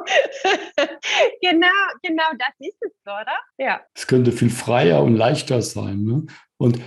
genau, 1.41 1.67
genau, 2.03 2.31
das 2.39 2.55
ist 2.59 2.77
es, 2.80 2.80
oder? 3.21 3.33
Ja. 3.59 3.81
Es 3.95 4.07
könnte 4.07 4.33
viel 4.33 4.51
freier 4.51 5.03
und 5.03 5.17
leichter 5.17 5.63
sein. 5.63 6.03
Ne? 6.03 6.27
Und 6.59 6.79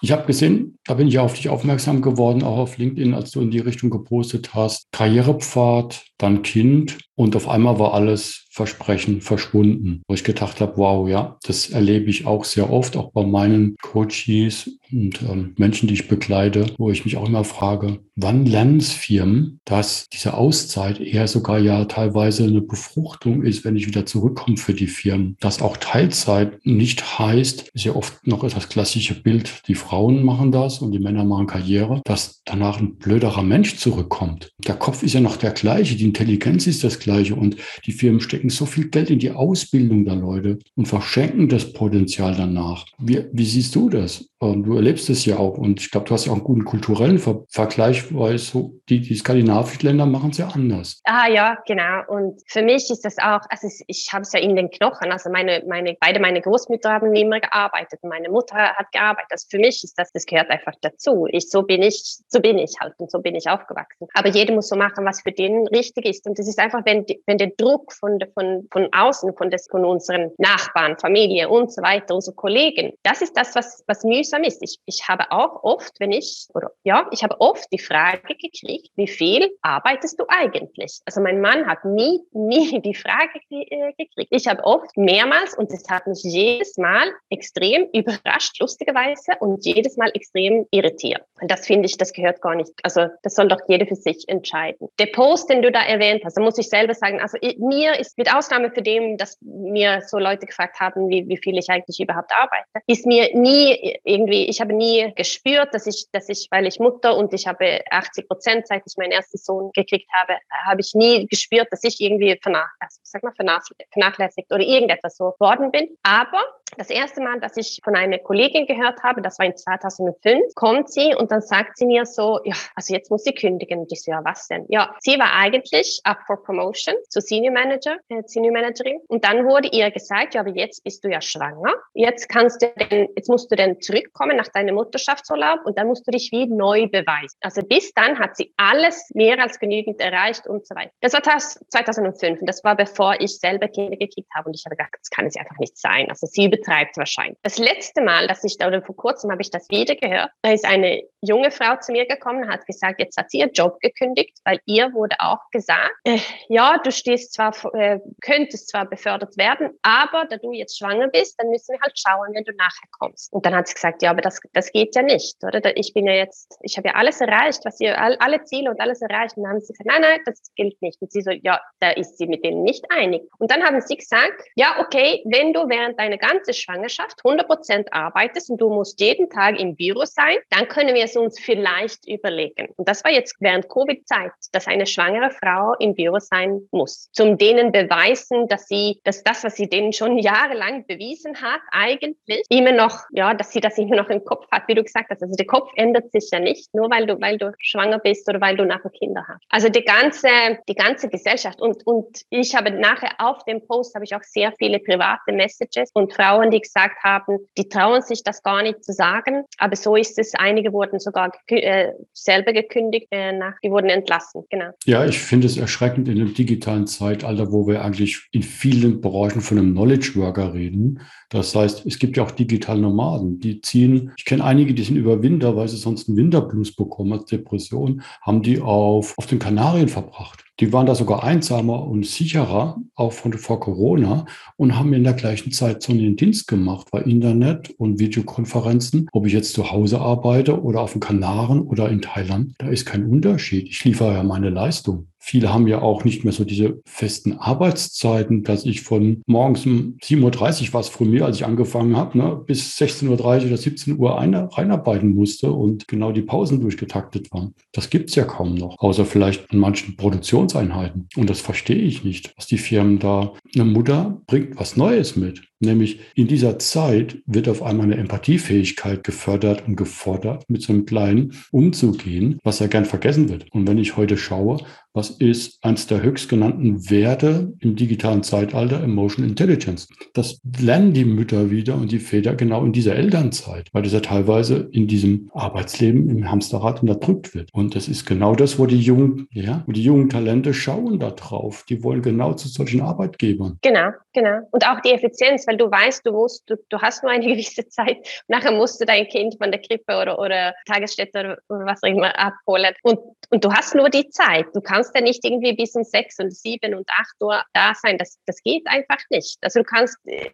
ich 0.00 0.10
habe 0.10 0.26
gesehen, 0.26 0.78
da 0.86 0.94
bin 0.94 1.08
ich 1.08 1.18
auf 1.18 1.34
dich 1.34 1.48
aufmerksam 1.50 2.00
geworden, 2.00 2.42
auch 2.42 2.56
auf 2.56 2.78
LinkedIn, 2.78 3.12
als 3.12 3.30
du 3.30 3.42
in 3.42 3.50
die 3.50 3.58
Richtung 3.58 3.90
gepostet 3.90 4.54
hast. 4.54 4.90
Karrierepfad, 4.92 6.02
dann 6.18 6.42
Kind 6.42 6.98
und 7.14 7.36
auf 7.36 7.48
einmal 7.48 7.78
war 7.78 7.92
alles 7.92 8.41
Versprechen 8.52 9.22
verschwunden. 9.22 10.02
Wo 10.06 10.14
ich 10.14 10.24
gedacht 10.24 10.60
habe, 10.60 10.76
wow, 10.76 11.08
ja, 11.08 11.38
das 11.42 11.70
erlebe 11.70 12.10
ich 12.10 12.26
auch 12.26 12.44
sehr 12.44 12.70
oft, 12.70 12.98
auch 12.98 13.10
bei 13.12 13.24
meinen 13.24 13.76
Coaches 13.80 14.78
und 14.92 15.22
ähm, 15.22 15.54
Menschen, 15.56 15.88
die 15.88 15.94
ich 15.94 16.08
begleite, 16.08 16.66
wo 16.76 16.90
ich 16.90 17.04
mich 17.04 17.16
auch 17.16 17.26
immer 17.26 17.44
frage, 17.44 18.00
wann 18.14 18.44
lernen 18.44 18.76
es 18.76 18.92
Firmen, 18.92 19.60
dass 19.64 20.06
diese 20.12 20.34
Auszeit 20.34 21.00
eher 21.00 21.26
sogar 21.28 21.58
ja 21.58 21.86
teilweise 21.86 22.44
eine 22.44 22.60
Befruchtung 22.60 23.42
ist, 23.42 23.64
wenn 23.64 23.76
ich 23.76 23.86
wieder 23.86 24.04
zurückkomme 24.04 24.58
für 24.58 24.74
die 24.74 24.86
Firmen. 24.86 25.36
Dass 25.40 25.62
auch 25.62 25.78
Teilzeit 25.78 26.60
nicht 26.64 27.18
heißt, 27.18 27.70
ist 27.72 27.84
ja 27.84 27.94
oft 27.94 28.26
noch 28.26 28.46
das 28.46 28.68
klassische 28.68 29.14
Bild, 29.14 29.62
die 29.66 29.74
Frauen 29.74 30.24
machen 30.24 30.52
das 30.52 30.80
und 30.80 30.92
die 30.92 30.98
Männer 30.98 31.24
machen 31.24 31.46
Karriere, 31.46 32.02
dass 32.04 32.42
danach 32.44 32.78
ein 32.78 32.96
blöderer 32.96 33.42
Mensch 33.42 33.76
zurückkommt. 33.76 34.52
Der 34.66 34.74
Kopf 34.74 35.02
ist 35.02 35.14
ja 35.14 35.20
noch 35.20 35.36
der 35.36 35.52
gleiche, 35.52 35.96
die 35.96 36.04
Intelligenz 36.04 36.66
ist 36.66 36.84
das 36.84 36.98
gleiche 36.98 37.34
und 37.34 37.56
die 37.86 37.92
Firmen 37.92 38.20
stecken 38.20 38.41
so 38.50 38.66
viel 38.66 38.88
Geld 38.88 39.10
in 39.10 39.18
die 39.18 39.30
Ausbildung 39.30 40.04
der 40.04 40.16
Leute 40.16 40.58
und 40.74 40.86
verschenken 40.86 41.48
das 41.48 41.72
Potenzial 41.72 42.34
danach. 42.34 42.86
Wie, 42.98 43.24
wie 43.32 43.44
siehst 43.44 43.74
du 43.74 43.88
das? 43.88 44.28
Ähm, 44.42 44.64
du 44.64 44.74
erlebst 44.74 45.08
es 45.08 45.24
ja 45.24 45.38
auch 45.38 45.56
und 45.56 45.80
ich 45.80 45.90
glaube, 45.90 46.06
du 46.06 46.14
hast 46.14 46.26
ja 46.26 46.32
auch 46.32 46.36
einen 46.36 46.44
guten 46.44 46.64
kulturellen 46.64 47.18
Ver 47.18 47.44
Vergleich, 47.48 48.12
weil 48.14 48.38
so 48.38 48.80
die, 48.88 49.00
die 49.00 49.14
skandinavischen 49.14 49.86
Länder 49.86 50.06
machen 50.06 50.30
es 50.30 50.38
ja 50.38 50.48
anders. 50.48 51.00
Ah 51.04 51.28
ja, 51.28 51.58
genau. 51.66 52.02
Und 52.08 52.42
für 52.46 52.62
mich 52.62 52.90
ist 52.90 53.04
das 53.04 53.18
auch, 53.18 53.40
also 53.48 53.68
ich 53.86 54.08
habe 54.12 54.22
es 54.22 54.32
ja 54.32 54.40
in 54.40 54.56
den 54.56 54.70
Knochen. 54.70 55.12
Also 55.12 55.30
meine, 55.30 55.62
meine, 55.68 55.96
beide 56.00 56.18
meine 56.18 56.40
Großmütter 56.40 56.90
haben 56.90 57.14
immer 57.14 57.40
gearbeitet 57.40 58.00
und 58.02 58.10
meine 58.10 58.28
Mutter 58.28 58.56
hat 58.56 58.90
gearbeitet. 58.92 59.30
Also 59.30 59.46
für 59.50 59.58
mich 59.58 59.84
ist 59.84 59.98
das, 59.98 60.10
das 60.12 60.26
gehört 60.26 60.50
einfach 60.50 60.74
dazu. 60.80 61.26
Ich, 61.30 61.48
so 61.48 61.62
bin 61.62 61.82
ich, 61.82 62.18
so 62.28 62.40
bin 62.40 62.58
ich 62.58 62.74
halt 62.80 62.94
und 62.98 63.10
so 63.10 63.20
bin 63.20 63.34
ich 63.34 63.48
aufgewachsen. 63.48 64.08
Aber 64.14 64.28
jeder 64.28 64.54
muss 64.54 64.68
so 64.68 64.76
machen, 64.76 65.04
was 65.04 65.22
für 65.22 65.32
den 65.32 65.66
richtig 65.68 66.06
ist. 66.06 66.26
Und 66.26 66.38
das 66.38 66.48
ist 66.48 66.58
einfach, 66.58 66.80
wenn, 66.84 67.06
wenn 67.26 67.38
der 67.38 67.52
Druck 67.56 67.92
von, 67.92 68.18
von, 68.34 68.66
von 68.72 68.88
außen, 68.92 69.34
von, 69.36 69.50
des, 69.50 69.68
von 69.70 69.84
unseren 69.84 70.32
Nachbarn, 70.38 70.98
Familie 70.98 71.48
und 71.48 71.72
so 71.72 71.82
weiter, 71.82 72.14
unsere 72.14 72.34
Kollegen, 72.34 72.92
das 73.02 73.22
ist 73.22 73.36
das, 73.36 73.54
was, 73.54 73.84
was 73.86 74.02
mühsam 74.04 74.31
ist. 74.40 74.62
Ich, 74.62 74.78
ich 74.86 75.08
habe 75.08 75.30
auch 75.30 75.62
oft, 75.62 75.92
wenn 75.98 76.12
ich, 76.12 76.46
oder 76.54 76.72
ja, 76.84 77.08
ich 77.12 77.22
habe 77.22 77.40
oft 77.40 77.66
die 77.72 77.78
Frage 77.78 78.34
gekriegt, 78.34 78.90
wie 78.96 79.08
viel 79.08 79.50
arbeitest 79.62 80.18
du 80.18 80.24
eigentlich? 80.28 81.00
Also 81.06 81.20
mein 81.20 81.40
Mann 81.40 81.66
hat 81.66 81.84
nie, 81.84 82.20
nie 82.32 82.80
die 82.82 82.94
Frage 82.94 83.40
äh, 83.50 83.92
gekriegt. 83.98 84.28
Ich 84.30 84.46
habe 84.46 84.64
oft 84.64 84.96
mehrmals, 84.96 85.54
und 85.54 85.72
das 85.72 85.84
hat 85.88 86.06
mich 86.06 86.22
jedes 86.22 86.76
Mal 86.78 87.12
extrem 87.30 87.88
überrascht, 87.92 88.58
lustigerweise, 88.60 89.32
und 89.40 89.64
jedes 89.64 89.96
Mal 89.96 90.10
extrem 90.14 90.66
irritiert. 90.70 91.22
Und 91.40 91.50
das 91.50 91.66
finde 91.66 91.86
ich, 91.86 91.96
das 91.96 92.12
gehört 92.12 92.40
gar 92.40 92.54
nicht. 92.54 92.72
Also 92.82 93.08
das 93.22 93.34
soll 93.34 93.48
doch 93.48 93.60
jeder 93.68 93.86
für 93.86 93.96
sich 93.96 94.28
entscheiden. 94.28 94.88
Der 94.98 95.06
Post, 95.06 95.50
den 95.50 95.62
du 95.62 95.70
da 95.70 95.82
erwähnt 95.82 96.22
hast, 96.24 96.36
da 96.36 96.42
muss 96.42 96.58
ich 96.58 96.68
selber 96.68 96.94
sagen, 96.94 97.20
also 97.20 97.38
mir 97.58 97.98
ist 97.98 98.16
mit 98.18 98.32
Ausnahme 98.34 98.70
für 98.70 98.82
dem, 98.82 99.16
dass 99.16 99.38
mir 99.40 100.02
so 100.06 100.18
Leute 100.18 100.46
gefragt 100.46 100.80
haben, 100.80 101.08
wie, 101.08 101.28
wie 101.28 101.36
viel 101.36 101.58
ich 101.58 101.68
eigentlich 101.68 102.00
überhaupt 102.00 102.32
arbeite, 102.32 102.64
ist 102.86 103.06
mir 103.06 103.36
nie 103.36 103.98
irgendwie, 104.04 104.21
ich 104.30 104.60
habe 104.60 104.72
nie 104.72 105.12
gespürt, 105.14 105.74
dass 105.74 105.86
ich, 105.86 106.06
dass 106.12 106.28
ich, 106.28 106.48
weil 106.50 106.66
ich 106.66 106.78
Mutter 106.78 107.16
und 107.16 107.32
ich 107.32 107.46
habe 107.46 107.80
80 107.90 108.28
Prozent, 108.28 108.66
seit 108.66 108.82
ich 108.86 108.96
meinen 108.96 109.12
ersten 109.12 109.38
Sohn 109.38 109.70
gekriegt 109.74 110.10
habe, 110.12 110.38
habe 110.66 110.80
ich 110.80 110.94
nie 110.94 111.26
gespürt, 111.26 111.68
dass 111.70 111.84
ich 111.84 112.00
irgendwie 112.00 112.38
vernach, 112.42 112.70
also, 112.80 112.98
sag 113.02 113.22
mal, 113.22 113.32
vernachlässigt 113.34 114.52
oder 114.52 114.62
irgendetwas 114.62 115.16
so 115.16 115.34
worden 115.38 115.70
bin. 115.70 115.96
Aber 116.02 116.42
das 116.76 116.90
erste 116.90 117.20
Mal, 117.20 117.40
dass 117.40 117.56
ich 117.56 117.80
von 117.84 117.94
einer 117.94 118.18
Kollegin 118.18 118.66
gehört 118.66 119.02
habe, 119.02 119.22
das 119.22 119.38
war 119.38 119.46
in 119.46 119.56
2005, 119.56 120.54
kommt 120.54 120.90
sie 120.90 121.14
und 121.14 121.30
dann 121.30 121.40
sagt 121.40 121.76
sie 121.76 121.86
mir 121.86 122.06
so, 122.06 122.40
ja, 122.44 122.54
also 122.74 122.94
jetzt 122.94 123.10
muss 123.10 123.24
sie 123.24 123.34
kündigen. 123.34 123.80
Und 123.80 123.92
ich 123.92 124.02
so, 124.02 124.10
ja, 124.10 124.20
was 124.24 124.48
denn? 124.48 124.64
Ja, 124.68 124.94
sie 125.00 125.18
war 125.18 125.32
eigentlich 125.34 126.00
up 126.04 126.18
for 126.26 126.42
promotion 126.42 126.94
zu 127.08 127.20
Senior 127.20 127.52
Manager, 127.52 127.96
äh, 128.08 128.22
Senior 128.26 128.52
Managerin. 128.52 129.00
Und 129.08 129.24
dann 129.24 129.44
wurde 129.46 129.68
ihr 129.68 129.90
gesagt, 129.90 130.34
ja, 130.34 130.40
aber 130.40 130.50
jetzt 130.50 130.82
bist 130.84 131.04
du 131.04 131.08
ja 131.08 131.20
schwanger. 131.20 131.74
Jetzt 131.94 132.28
kannst 132.28 132.62
du 132.62 132.72
denn, 132.90 133.08
jetzt 133.16 133.28
musst 133.28 133.50
du 133.50 133.56
denn 133.56 133.80
zurückkommen 133.80 134.36
nach 134.36 134.48
deinem 134.48 134.74
Mutterschaftsurlaub 134.74 135.60
und 135.64 135.78
dann 135.78 135.88
musst 135.88 136.06
du 136.06 136.10
dich 136.10 136.30
wie 136.32 136.46
neu 136.46 136.86
beweisen. 136.88 137.36
Also 137.40 137.62
bis 137.62 137.92
dann 137.94 138.18
hat 138.18 138.36
sie 138.36 138.52
alles 138.56 139.10
mehr 139.14 139.40
als 139.40 139.58
genügend 139.58 140.00
erreicht 140.00 140.46
und 140.46 140.66
so 140.66 140.74
weiter. 140.74 140.92
Das 141.00 141.12
war 141.12 141.22
2005 141.22 142.40
und 142.40 142.46
das 142.46 142.64
war 142.64 142.76
bevor 142.76 143.20
ich 143.20 143.38
selber 143.38 143.68
Kinder 143.68 143.96
gekriegt 143.96 144.28
habe 144.34 144.48
und 144.48 144.54
ich 144.54 144.64
habe 144.64 144.76
gedacht, 144.76 144.92
das 144.98 145.10
kann 145.10 145.26
es 145.26 145.36
einfach 145.36 145.58
nicht 145.58 145.76
sein. 145.76 146.08
Also 146.08 146.26
sie 146.26 146.48
übertreibt 146.62 146.96
wahrscheinlich. 146.96 147.38
Das 147.42 147.58
letzte 147.58 148.02
Mal, 148.02 148.26
dass 148.26 148.44
ich 148.44 148.56
da, 148.58 148.68
oder 148.68 148.82
vor 148.82 148.96
kurzem 148.96 149.30
habe 149.30 149.42
ich 149.42 149.50
das 149.50 149.68
wieder 149.68 149.94
gehört, 149.94 150.30
da 150.42 150.52
ist 150.52 150.64
eine 150.64 151.02
junge 151.20 151.50
Frau 151.50 151.76
zu 151.76 151.92
mir 151.92 152.06
gekommen, 152.06 152.48
hat 152.48 152.66
gesagt, 152.66 152.98
jetzt 152.98 153.16
hat 153.16 153.30
sie 153.30 153.38
ihren 153.38 153.52
Job 153.52 153.78
gekündigt, 153.80 154.38
weil 154.44 154.58
ihr 154.66 154.92
wurde 154.92 155.16
auch 155.20 155.38
gesagt, 155.50 155.92
äh, 156.04 156.18
ja, 156.48 156.78
du 156.78 156.90
stehst 156.90 157.34
zwar, 157.34 157.52
äh, 157.74 158.00
könntest 158.20 158.68
zwar 158.68 158.86
befördert 158.86 159.36
werden, 159.36 159.70
aber 159.82 160.26
da 160.28 160.36
du 160.36 160.52
jetzt 160.52 160.78
schwanger 160.78 161.08
bist, 161.08 161.40
dann 161.40 161.50
müssen 161.50 161.74
wir 161.74 161.80
halt 161.80 161.98
schauen, 161.98 162.34
wenn 162.34 162.44
du 162.44 162.52
nachher 162.54 162.88
kommst. 162.98 163.32
Und 163.32 163.46
dann 163.46 163.54
hat 163.54 163.68
sie 163.68 163.74
gesagt, 163.74 164.02
ja, 164.02 164.10
aber 164.10 164.20
das, 164.20 164.40
das 164.52 164.72
geht 164.72 164.94
ja 164.94 165.02
nicht, 165.02 165.42
oder? 165.44 165.60
Ich 165.76 165.94
bin 165.94 166.06
ja 166.06 166.14
jetzt, 166.14 166.58
ich 166.62 166.76
habe 166.76 166.88
ja 166.88 166.94
alles 166.94 167.20
erreicht, 167.20 167.64
was 167.64 167.78
ihr, 167.80 167.98
alle 167.98 168.42
Ziele 168.44 168.70
und 168.70 168.80
alles 168.80 169.00
erreicht. 169.00 169.36
Und 169.36 169.44
dann 169.44 169.52
haben 169.52 169.60
sie 169.60 169.72
gesagt, 169.72 169.86
nein, 169.86 170.02
nein, 170.02 170.20
das 170.26 170.40
gilt 170.56 170.80
nicht. 170.82 171.00
Und 171.00 171.12
sie 171.12 171.22
so, 171.22 171.30
ja, 171.30 171.60
da 171.80 171.90
ist 171.90 172.18
sie 172.18 172.26
mit 172.26 172.44
denen 172.44 172.62
nicht 172.62 172.84
einig. 172.90 173.22
Und 173.38 173.50
dann 173.50 173.62
haben 173.62 173.80
sie 173.80 173.96
gesagt, 173.96 174.42
ja, 174.56 174.80
okay, 174.80 175.22
wenn 175.26 175.52
du 175.52 175.68
während 175.68 175.98
deiner 175.98 176.18
ganzen 176.18 176.51
Schwangerschaft 176.52 177.20
100 177.24 177.46
Prozent 177.46 177.92
arbeitest 177.92 178.50
und 178.50 178.60
du 178.60 178.68
musst 178.70 179.00
jeden 179.00 179.30
Tag 179.30 179.58
im 179.58 179.76
Büro 179.76 180.04
sein, 180.04 180.36
dann 180.50 180.68
können 180.68 180.94
wir 180.94 181.04
es 181.04 181.16
uns 181.16 181.38
vielleicht 181.40 182.08
überlegen. 182.08 182.68
Und 182.76 182.88
das 182.88 183.04
war 183.04 183.10
jetzt 183.10 183.36
während 183.40 183.68
Covid-Zeit, 183.68 184.32
dass 184.52 184.66
eine 184.66 184.86
schwangere 184.86 185.30
Frau 185.30 185.74
im 185.78 185.94
Büro 185.94 186.18
sein 186.18 186.68
muss. 186.70 187.10
Zum 187.12 187.38
denen 187.38 187.72
beweisen, 187.72 188.48
dass 188.48 188.68
sie, 188.68 189.00
dass 189.04 189.22
das, 189.22 189.44
was 189.44 189.56
sie 189.56 189.68
denen 189.68 189.92
schon 189.92 190.18
jahrelang 190.22 190.86
bewiesen 190.86 191.40
hat, 191.40 191.60
eigentlich 191.70 192.42
immer 192.48 192.72
noch, 192.72 193.00
ja, 193.10 193.34
dass 193.34 193.52
sie 193.52 193.60
das 193.60 193.78
immer 193.78 193.96
noch 193.96 194.08
im 194.08 194.24
Kopf 194.24 194.46
hat, 194.50 194.68
wie 194.68 194.74
du 194.74 194.82
gesagt 194.82 195.10
hast. 195.10 195.22
Also 195.22 195.34
der 195.34 195.46
Kopf 195.46 195.70
ändert 195.76 196.10
sich 196.12 196.28
ja 196.32 196.40
nicht, 196.40 196.74
nur 196.74 196.90
weil 196.90 197.06
du, 197.06 197.20
weil 197.20 197.38
du 197.38 197.52
schwanger 197.58 197.98
bist 197.98 198.28
oder 198.28 198.40
weil 198.40 198.56
du 198.56 198.64
nachher 198.64 198.90
Kinder 198.90 199.24
hast. 199.28 199.42
Also 199.48 199.68
die 199.68 199.84
ganze, 199.84 200.28
die 200.68 200.74
ganze 200.74 201.08
Gesellschaft 201.08 201.60
und, 201.60 201.86
und 201.86 202.22
ich 202.30 202.54
habe 202.54 202.70
nachher 202.70 203.14
auf 203.18 203.44
dem 203.44 203.66
Post 203.66 203.94
habe 203.94 204.04
ich 204.04 204.14
auch 204.14 204.22
sehr 204.22 204.52
viele 204.58 204.78
private 204.78 205.32
Messages 205.32 205.90
und 205.94 206.12
Frauen, 206.12 206.41
die 206.50 206.60
gesagt 206.60 207.02
haben, 207.04 207.38
die 207.56 207.68
trauen 207.68 208.02
sich 208.02 208.22
das 208.22 208.42
gar 208.42 208.62
nicht 208.62 208.84
zu 208.84 208.92
sagen, 208.92 209.44
aber 209.58 209.76
so 209.76 209.96
ist 209.96 210.18
es. 210.18 210.34
Einige 210.34 210.72
wurden 210.72 210.98
sogar 210.98 211.32
äh, 211.46 211.92
selber 212.12 212.52
gekündigt, 212.52 213.06
äh, 213.10 213.32
nach, 213.32 213.54
die 213.62 213.70
wurden 213.70 213.90
entlassen, 213.90 214.44
genau. 214.50 214.70
Ja, 214.84 215.04
ich 215.04 215.18
finde 215.18 215.46
es 215.46 215.56
erschreckend 215.56 216.08
in 216.08 216.16
dem 216.16 216.34
digitalen 216.34 216.86
Zeitalter, 216.86 217.52
wo 217.52 217.66
wir 217.66 217.84
eigentlich 217.84 218.28
in 218.32 218.42
vielen 218.42 219.00
Bereichen 219.00 219.40
von 219.40 219.58
einem 219.58 219.72
Knowledge 219.72 220.12
Worker 220.16 220.54
reden. 220.54 221.00
Das 221.28 221.54
heißt, 221.54 221.86
es 221.86 221.98
gibt 221.98 222.16
ja 222.16 222.24
auch 222.24 222.30
digitale 222.30 222.80
Nomaden, 222.80 223.40
die 223.40 223.60
ziehen, 223.60 224.12
ich 224.16 224.24
kenne 224.24 224.44
einige, 224.44 224.74
die 224.74 224.82
sind 224.82 224.96
über 224.96 225.22
Winter, 225.22 225.56
weil 225.56 225.68
sie 225.68 225.76
sonst 225.76 226.08
einen 226.08 226.18
Winterblues 226.18 226.76
bekommen 226.76 227.12
als 227.12 227.26
Depression, 227.26 228.02
haben 228.20 228.42
die 228.42 228.60
auf, 228.60 229.16
auf 229.16 229.26
den 229.26 229.38
Kanarien 229.38 229.88
verbracht. 229.88 230.44
Die 230.60 230.72
waren 230.72 230.86
da 230.86 230.94
sogar 230.94 231.24
einsamer 231.24 231.86
und 231.86 232.06
sicherer, 232.06 232.76
auch 232.94 233.12
von, 233.12 233.32
vor 233.32 233.58
Corona, 233.60 234.26
und 234.56 234.78
haben 234.78 234.92
in 234.92 235.04
der 235.04 235.14
gleichen 235.14 235.50
Zeit 235.50 235.82
so 235.82 235.92
einen 235.92 236.16
Dienst 236.16 236.46
gemacht, 236.46 236.88
weil 236.92 237.08
Internet 237.08 237.70
und 237.78 237.98
Videokonferenzen, 237.98 239.08
ob 239.12 239.26
ich 239.26 239.32
jetzt 239.32 239.54
zu 239.54 239.70
Hause 239.70 240.00
arbeite 240.00 240.62
oder 240.62 240.80
auf 240.80 240.92
den 240.92 241.00
Kanaren 241.00 241.62
oder 241.62 241.88
in 241.88 242.02
Thailand, 242.02 242.54
da 242.58 242.68
ist 242.68 242.84
kein 242.84 243.06
Unterschied. 243.06 243.68
Ich 243.68 243.82
liefere 243.84 244.14
ja 244.14 244.22
meine 244.22 244.50
Leistung. 244.50 245.11
Viele 245.24 245.54
haben 245.54 245.68
ja 245.68 245.80
auch 245.80 246.02
nicht 246.04 246.24
mehr 246.24 246.32
so 246.32 246.44
diese 246.44 246.82
festen 246.84 247.34
Arbeitszeiten, 247.34 248.42
dass 248.42 248.66
ich 248.66 248.82
von 248.82 249.22
morgens 249.26 249.64
um 249.64 249.96
7.30 250.02 250.68
Uhr 250.68 250.74
war 250.74 250.80
es 250.80 250.88
früh 250.88 251.04
mir, 251.04 251.24
als 251.24 251.36
ich 251.36 251.46
angefangen 251.46 251.96
habe, 251.96 252.18
ne, 252.18 252.42
bis 252.44 252.76
16.30 252.76 253.08
Uhr 253.08 253.46
oder 253.46 253.56
17 253.56 253.98
Uhr 253.98 254.18
eine, 254.18 254.48
reinarbeiten 254.52 255.14
musste 255.14 255.52
und 255.52 255.86
genau 255.86 256.10
die 256.10 256.22
Pausen 256.22 256.60
durchgetaktet 256.60 257.30
waren. 257.30 257.54
Das 257.70 257.88
gibt's 257.88 258.16
ja 258.16 258.24
kaum 258.24 258.56
noch, 258.56 258.80
außer 258.80 259.04
vielleicht 259.04 259.48
an 259.52 259.58
manchen 259.58 259.96
Produktionseinheiten. 259.96 261.06
Und 261.16 261.30
das 261.30 261.40
verstehe 261.40 261.76
ich 261.76 262.02
nicht, 262.02 262.34
was 262.36 262.48
die 262.48 262.58
Firmen 262.58 262.98
da. 262.98 263.32
Eine 263.54 263.64
Mutter 263.64 264.20
bringt 264.26 264.58
was 264.58 264.76
Neues 264.76 265.14
mit. 265.14 265.40
Nämlich 265.62 266.00
in 266.16 266.26
dieser 266.26 266.58
Zeit 266.58 267.18
wird 267.24 267.48
auf 267.48 267.62
einmal 267.62 267.86
eine 267.86 267.96
Empathiefähigkeit 267.96 269.04
gefördert 269.04 269.66
und 269.66 269.76
gefordert, 269.76 270.50
mit 270.50 270.60
so 270.62 270.72
einem 270.72 270.86
Kleinen 270.86 271.34
umzugehen, 271.52 272.38
was 272.42 272.58
ja 272.58 272.66
gern 272.66 272.84
vergessen 272.84 273.28
wird. 273.28 273.46
Und 273.52 273.68
wenn 273.68 273.78
ich 273.78 273.96
heute 273.96 274.16
schaue, 274.16 274.58
was 274.94 275.08
ist 275.08 275.64
eines 275.64 275.86
der 275.86 276.02
höchstgenannten 276.02 276.90
Werte 276.90 277.54
im 277.60 277.76
digitalen 277.76 278.22
Zeitalter? 278.22 278.82
Emotional 278.82 279.30
Intelligence. 279.30 279.88
Das 280.12 280.40
lernen 280.60 280.92
die 280.92 281.06
Mütter 281.06 281.50
wieder 281.50 281.76
und 281.76 281.90
die 281.92 281.98
Väter 281.98 282.34
genau 282.34 282.62
in 282.64 282.72
dieser 282.72 282.94
Elternzeit, 282.94 283.70
weil 283.72 283.84
das 283.84 283.94
ja 283.94 284.00
teilweise 284.00 284.68
in 284.70 284.86
diesem 284.86 285.30
Arbeitsleben 285.32 286.10
im 286.10 286.30
Hamsterrad 286.30 286.82
unterdrückt 286.82 287.34
wird. 287.34 287.48
Und 287.54 287.74
das 287.74 287.88
ist 287.88 288.04
genau 288.04 288.34
das, 288.34 288.58
wo 288.58 288.66
die 288.66 288.80
jungen, 288.80 289.28
ja, 289.32 289.62
wo 289.66 289.72
die 289.72 289.82
jungen 289.82 290.10
Talente 290.10 290.52
schauen 290.52 290.98
da 290.98 291.10
drauf. 291.10 291.64
Die 291.70 291.82
wollen 291.82 292.02
genau 292.02 292.34
zu 292.34 292.48
solchen 292.48 292.82
Arbeitgebern. 292.82 293.58
Genau, 293.62 293.92
genau. 294.12 294.40
Und 294.50 294.66
auch 294.66 294.80
die 294.80 294.90
Effizienz, 294.90 295.46
weil 295.52 295.58
du 295.58 295.70
weißt, 295.70 296.06
du 296.06 296.12
musst, 296.12 296.48
du, 296.48 296.56
du 296.68 296.80
hast 296.80 297.02
nur 297.02 297.12
eine 297.12 297.26
gewisse 297.26 297.68
Zeit. 297.68 297.98
Nachher 298.28 298.52
musst 298.52 298.80
du 298.80 298.86
dein 298.86 299.06
Kind 299.06 299.36
von 299.36 299.50
der 299.50 299.60
Krippe 299.60 299.98
oder, 300.00 300.18
oder 300.18 300.54
Tagesstätte 300.66 301.38
oder 301.48 301.66
was 301.66 301.82
auch 301.82 301.88
immer 301.88 302.18
abholen. 302.18 302.74
Und, 302.82 302.98
und 303.30 303.44
du 303.44 303.52
hast 303.52 303.74
nur 303.74 303.90
die 303.90 304.08
Zeit. 304.08 304.46
Du 304.54 304.60
kannst 304.60 304.94
ja 304.94 305.00
nicht 305.00 305.24
irgendwie 305.24 305.52
bis 305.52 305.74
um 305.74 305.84
sechs 305.84 306.18
und 306.18 306.34
sieben 306.34 306.74
und 306.74 306.88
acht 306.90 307.14
Uhr 307.20 307.42
da 307.52 307.74
sein. 307.74 307.98
Das, 307.98 308.18
das 308.26 308.42
geht 308.42 308.66
einfach 308.66 309.02
nicht. 309.10 309.38
Also 309.42 309.60
du 309.60 309.64
kannst 309.64 309.98
äh, 310.06 310.30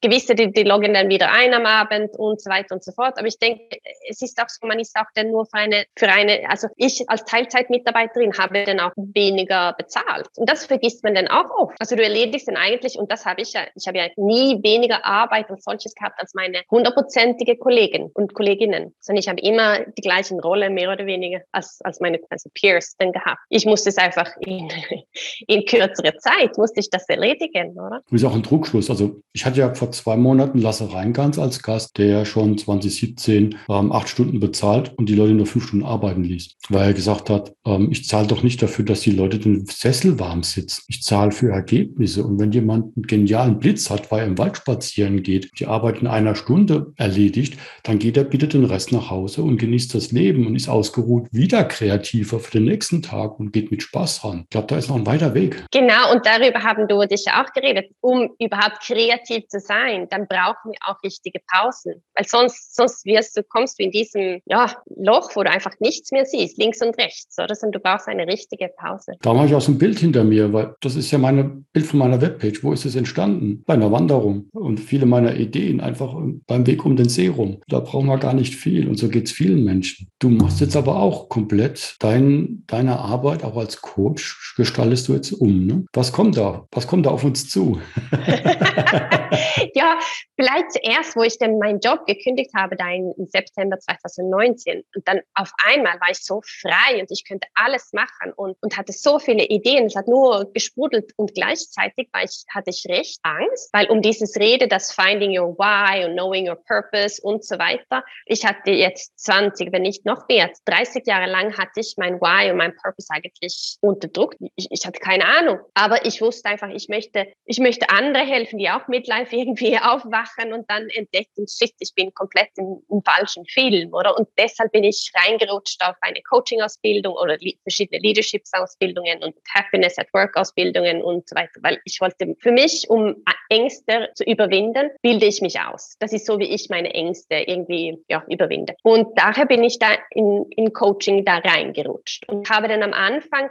gewisse, 0.00 0.34
die, 0.34 0.52
die 0.52 0.64
loggen 0.64 0.94
dann 0.94 1.08
wieder 1.08 1.30
ein 1.30 1.54
am 1.54 1.66
Abend 1.66 2.16
und 2.18 2.40
so 2.40 2.50
weiter 2.50 2.74
und 2.74 2.82
so 2.82 2.92
fort. 2.92 3.18
Aber 3.18 3.26
ich 3.26 3.38
denke, 3.38 3.78
es 4.08 4.20
ist 4.22 4.40
auch 4.40 4.48
so, 4.48 4.66
man 4.66 4.80
ist 4.80 4.96
auch 4.96 5.06
dann 5.14 5.30
nur 5.30 5.46
für 5.46 5.58
eine, 5.58 5.84
für 5.96 6.08
eine, 6.08 6.48
also 6.48 6.68
ich 6.76 7.08
als 7.08 7.24
Teilzeitmitarbeiterin 7.24 8.36
habe 8.36 8.64
dann 8.64 8.80
auch 8.80 8.92
weniger 8.96 9.74
bezahlt. 9.78 10.26
Und 10.36 10.50
das 10.50 10.66
vergisst 10.66 11.04
man 11.04 11.14
dann 11.14 11.28
auch 11.28 11.50
oft. 11.50 11.76
Also 11.78 11.94
du 11.94 12.02
erledigst 12.02 12.48
dann 12.48 12.56
eigentlich, 12.56 12.98
und 12.98 13.12
das 13.12 13.24
habe 13.24 13.42
ich 13.42 13.52
ja, 13.52 13.62
ich 13.74 13.86
habe 13.86 13.98
ja 13.98 14.08
nie 14.16 14.55
weniger 14.62 15.04
Arbeit 15.04 15.50
und 15.50 15.62
solches 15.62 15.94
gehabt 15.94 16.18
als 16.18 16.34
meine 16.34 16.62
hundertprozentige 16.70 17.56
Kollegen 17.56 18.10
und 18.14 18.34
Kolleginnen, 18.34 18.94
sondern 19.00 19.20
ich 19.20 19.28
habe 19.28 19.40
immer 19.40 19.84
die 19.96 20.02
gleichen 20.02 20.40
Rolle, 20.40 20.70
mehr 20.70 20.92
oder 20.92 21.06
weniger, 21.06 21.40
als, 21.52 21.78
als 21.82 22.00
meine 22.00 22.20
also 22.30 22.50
Peers 22.54 22.94
dann 22.98 23.12
gehabt. 23.12 23.38
Ich 23.48 23.66
musste 23.66 23.90
es 23.90 23.98
einfach 23.98 24.30
in, 24.40 24.68
in 25.46 25.64
kürzerer 25.64 26.16
Zeit, 26.18 26.56
musste 26.58 26.80
ich 26.80 26.90
das 26.90 27.08
erledigen, 27.08 27.72
oder? 27.72 28.02
Das 28.10 28.20
ist 28.20 28.24
auch 28.24 28.34
ein 28.34 28.42
Druckschluss. 28.42 28.90
Also 28.90 29.20
ich 29.32 29.44
hatte 29.44 29.60
ja 29.60 29.74
vor 29.74 29.90
zwei 29.92 30.16
Monaten 30.16 30.58
Lasse 30.58 30.92
Reingans 30.92 31.38
als 31.38 31.62
Gast, 31.62 31.98
der 31.98 32.24
schon 32.24 32.58
2017 32.58 33.58
ähm, 33.68 33.92
acht 33.92 34.08
Stunden 34.08 34.40
bezahlt 34.40 34.92
und 34.96 35.08
die 35.08 35.14
Leute 35.14 35.34
nur 35.34 35.46
fünf 35.46 35.66
Stunden 35.68 35.84
arbeiten 35.86 36.24
ließ, 36.24 36.56
weil 36.68 36.88
er 36.88 36.94
gesagt 36.94 37.30
hat, 37.30 37.52
ähm, 37.66 37.88
ich 37.90 38.06
zahle 38.06 38.26
doch 38.26 38.42
nicht 38.42 38.62
dafür, 38.62 38.84
dass 38.84 39.00
die 39.00 39.10
Leute 39.10 39.38
den 39.38 39.66
Sessel 39.66 40.18
warm 40.18 40.42
sitzen. 40.42 40.82
Ich 40.88 41.02
zahle 41.02 41.32
für 41.32 41.50
Ergebnisse. 41.50 42.24
Und 42.24 42.38
wenn 42.38 42.52
jemand 42.52 42.96
einen 42.96 43.06
genialen 43.06 43.58
Blitz 43.58 43.90
hat, 43.90 44.10
weil 44.10 44.20
er 44.20 44.35
im 44.36 44.38
Wald 44.38 44.56
spazieren 44.56 45.22
geht, 45.22 45.50
die 45.58 45.66
Arbeit 45.66 46.00
in 46.00 46.06
einer 46.06 46.34
Stunde 46.34 46.92
erledigt, 46.96 47.58
dann 47.82 47.98
geht 47.98 48.16
er 48.16 48.24
bitte 48.24 48.48
den 48.48 48.64
Rest 48.64 48.92
nach 48.92 49.10
Hause 49.10 49.42
und 49.42 49.58
genießt 49.58 49.94
das 49.94 50.12
Leben 50.12 50.46
und 50.46 50.56
ist 50.56 50.68
ausgeruht, 50.68 51.28
wieder 51.32 51.64
kreativer 51.64 52.38
für 52.40 52.52
den 52.52 52.64
nächsten 52.64 53.02
Tag 53.02 53.38
und 53.38 53.52
geht 53.52 53.70
mit 53.70 53.82
Spaß 53.82 54.24
ran. 54.24 54.42
Ich 54.44 54.50
glaube, 54.50 54.66
da 54.66 54.76
ist 54.76 54.88
noch 54.88 54.96
ein 54.96 55.06
weiter 55.06 55.34
Weg. 55.34 55.64
Genau, 55.72 56.12
und 56.12 56.26
darüber 56.26 56.62
haben 56.62 56.88
du 56.88 57.00
und 57.00 57.12
ich 57.12 57.26
auch 57.30 57.52
geredet. 57.52 57.90
Um 58.00 58.30
überhaupt 58.38 58.80
kreativ 58.80 59.46
zu 59.48 59.60
sein, 59.60 60.06
dann 60.10 60.26
brauchen 60.28 60.72
wir 60.72 60.78
auch 60.86 61.02
richtige 61.02 61.40
Pausen. 61.52 62.02
Weil 62.14 62.26
sonst, 62.26 62.74
sonst 62.74 63.04
wirst 63.04 63.36
du, 63.36 63.42
kommst 63.42 63.78
du 63.78 63.84
in 63.84 63.90
diesem 63.90 64.40
ja, 64.46 64.74
Loch, 64.96 65.30
wo 65.34 65.42
du 65.42 65.50
einfach 65.50 65.72
nichts 65.80 66.12
mehr 66.12 66.26
siehst, 66.26 66.58
links 66.58 66.82
und 66.82 66.96
rechts, 66.98 67.38
oder? 67.38 67.54
Sondern 67.54 67.80
du 67.80 67.88
brauchst 67.88 68.08
eine 68.08 68.26
richtige 68.26 68.70
Pause. 68.76 69.12
Da 69.22 69.32
mache 69.32 69.46
ich 69.46 69.54
auch 69.54 69.60
so 69.60 69.72
ein 69.72 69.78
Bild 69.78 69.98
hinter 69.98 70.24
mir, 70.24 70.52
weil 70.52 70.74
das 70.80 70.96
ist 70.96 71.10
ja 71.10 71.18
mein 71.18 71.66
Bild 71.72 71.86
von 71.86 71.98
meiner 71.98 72.20
Webpage. 72.20 72.62
Wo 72.62 72.72
ist 72.72 72.84
es 72.84 72.96
entstanden? 72.96 73.62
Bei 73.66 73.74
einer 73.74 73.90
Wanderung. 73.92 74.25
Und 74.52 74.80
viele 74.80 75.06
meiner 75.06 75.36
Ideen 75.36 75.80
einfach 75.80 76.14
beim 76.46 76.66
Weg 76.66 76.84
um 76.84 76.96
den 76.96 77.08
See 77.08 77.28
rum. 77.28 77.58
Da 77.68 77.80
brauchen 77.80 78.06
wir 78.06 78.18
gar 78.18 78.34
nicht 78.34 78.54
viel. 78.54 78.88
Und 78.88 78.98
so 78.98 79.08
geht 79.08 79.26
es 79.26 79.32
vielen 79.32 79.64
Menschen. 79.64 80.08
Du 80.18 80.28
machst 80.28 80.60
jetzt 80.60 80.76
aber 80.76 80.96
auch 80.96 81.28
komplett 81.28 81.96
dein, 82.00 82.64
deine 82.66 82.98
Arbeit 82.98 83.44
auch 83.44 83.56
als 83.56 83.80
Coach, 83.80 84.54
gestaltest 84.56 85.08
du 85.08 85.14
jetzt 85.14 85.32
um. 85.32 85.66
Ne? 85.66 85.84
Was 85.92 86.12
kommt 86.12 86.36
da? 86.36 86.66
Was 86.72 86.86
kommt 86.86 87.06
da 87.06 87.10
auf 87.10 87.24
uns 87.24 87.48
zu? 87.48 87.78
ja, 89.74 89.98
vielleicht 90.36 90.72
zuerst, 90.72 91.16
wo 91.16 91.22
ich 91.22 91.38
dann 91.38 91.58
meinen 91.58 91.80
Job 91.80 92.06
gekündigt 92.06 92.52
habe, 92.54 92.76
da 92.76 92.90
im 92.90 93.14
September 93.26 93.78
2019. 93.78 94.84
Und 94.94 95.08
dann 95.08 95.20
auf 95.34 95.50
einmal 95.64 95.98
war 96.00 96.10
ich 96.10 96.18
so 96.18 96.42
frei 96.44 97.00
und 97.00 97.10
ich 97.10 97.24
könnte 97.26 97.48
alles 97.54 97.92
machen 97.92 98.32
und, 98.36 98.56
und 98.60 98.76
hatte 98.76 98.92
so 98.92 99.18
viele 99.18 99.44
Ideen. 99.44 99.86
Es 99.86 99.96
hat 99.96 100.08
nur 100.08 100.52
gesprudelt 100.52 101.12
und 101.16 101.34
gleichzeitig 101.34 102.08
war 102.12 102.22
ich, 102.22 102.44
hatte 102.54 102.70
ich 102.70 102.84
recht 102.88 103.18
Angst, 103.22 103.70
weil 103.72 103.86
um 103.86 104.02
dieses 104.02 104.36
Rede, 104.36 104.68
das 104.68 104.92
Finding 104.92 105.38
Your 105.38 105.56
Why 105.58 106.04
und 106.04 106.12
Knowing 106.12 106.48
Your 106.48 106.62
Purpose 106.66 107.20
und 107.22 107.44
so 107.44 107.58
weiter. 107.58 108.04
Ich 108.26 108.44
hatte 108.44 108.70
jetzt 108.70 109.18
20, 109.18 109.72
wenn 109.72 109.82
nicht 109.82 110.04
noch 110.04 110.28
mehr, 110.28 110.50
30 110.66 111.06
Jahre 111.06 111.30
lang 111.30 111.56
hatte 111.56 111.80
ich 111.80 111.94
mein 111.96 112.20
Why 112.20 112.50
und 112.50 112.58
mein 112.58 112.76
Purpose 112.76 113.08
eigentlich 113.10 113.76
unterdrückt. 113.80 114.36
Ich, 114.56 114.68
ich 114.70 114.86
hatte 114.86 115.00
keine 115.00 115.24
Ahnung, 115.24 115.58
aber 115.74 116.04
ich 116.04 116.20
wusste 116.20 116.50
einfach, 116.50 116.68
ich 116.68 116.88
möchte, 116.88 117.26
ich 117.46 117.58
möchte 117.58 117.88
andere 117.88 118.24
helfen, 118.24 118.58
die 118.58 118.68
auch 118.68 118.86
Midlife 118.88 119.34
irgendwie 119.36 119.78
aufwachen 119.78 120.25
und 120.52 120.68
dann 120.70 120.88
entdecken, 120.90 121.46
shit, 121.48 121.72
ich 121.78 121.94
bin 121.94 122.12
komplett 122.14 122.50
im, 122.56 122.82
im 122.90 123.02
falschen 123.02 123.44
Film, 123.46 123.92
oder? 123.92 124.16
Und 124.16 124.28
deshalb 124.38 124.72
bin 124.72 124.84
ich 124.84 125.10
reingerutscht 125.14 125.82
auf 125.82 125.96
eine 126.00 126.22
Coaching-Ausbildung 126.22 127.14
oder 127.14 127.36
verschiedene 127.62 128.00
Leadership-Ausbildungen 128.00 129.22
und 129.22 129.34
Happiness 129.54 129.98
at 129.98 130.12
Work-Ausbildungen 130.12 131.02
und 131.02 131.28
so 131.28 131.36
weiter, 131.36 131.60
weil 131.62 131.80
ich 131.84 132.00
wollte 132.00 132.34
für 132.40 132.52
mich, 132.52 132.88
um 132.88 133.22
Ängste 133.48 134.10
zu 134.14 134.24
überwinden, 134.24 134.90
bilde 135.02 135.26
ich 135.26 135.40
mich 135.40 135.60
aus. 135.60 135.96
Das 136.00 136.12
ist 136.12 136.26
so, 136.26 136.38
wie 136.38 136.52
ich 136.52 136.68
meine 136.68 136.92
Ängste 136.92 137.36
irgendwie 137.36 137.98
ja, 138.08 138.24
überwinde. 138.28 138.74
Und 138.82 139.18
daher 139.18 139.46
bin 139.46 139.62
ich 139.62 139.78
da 139.78 139.88
in, 140.10 140.46
in 140.50 140.72
Coaching 140.72 141.24
da 141.24 141.38
reingerutscht 141.38 142.28
und 142.28 142.48
habe 142.50 142.68
dann 142.68 142.82
am 142.82 142.92
Anfang, 142.92 143.50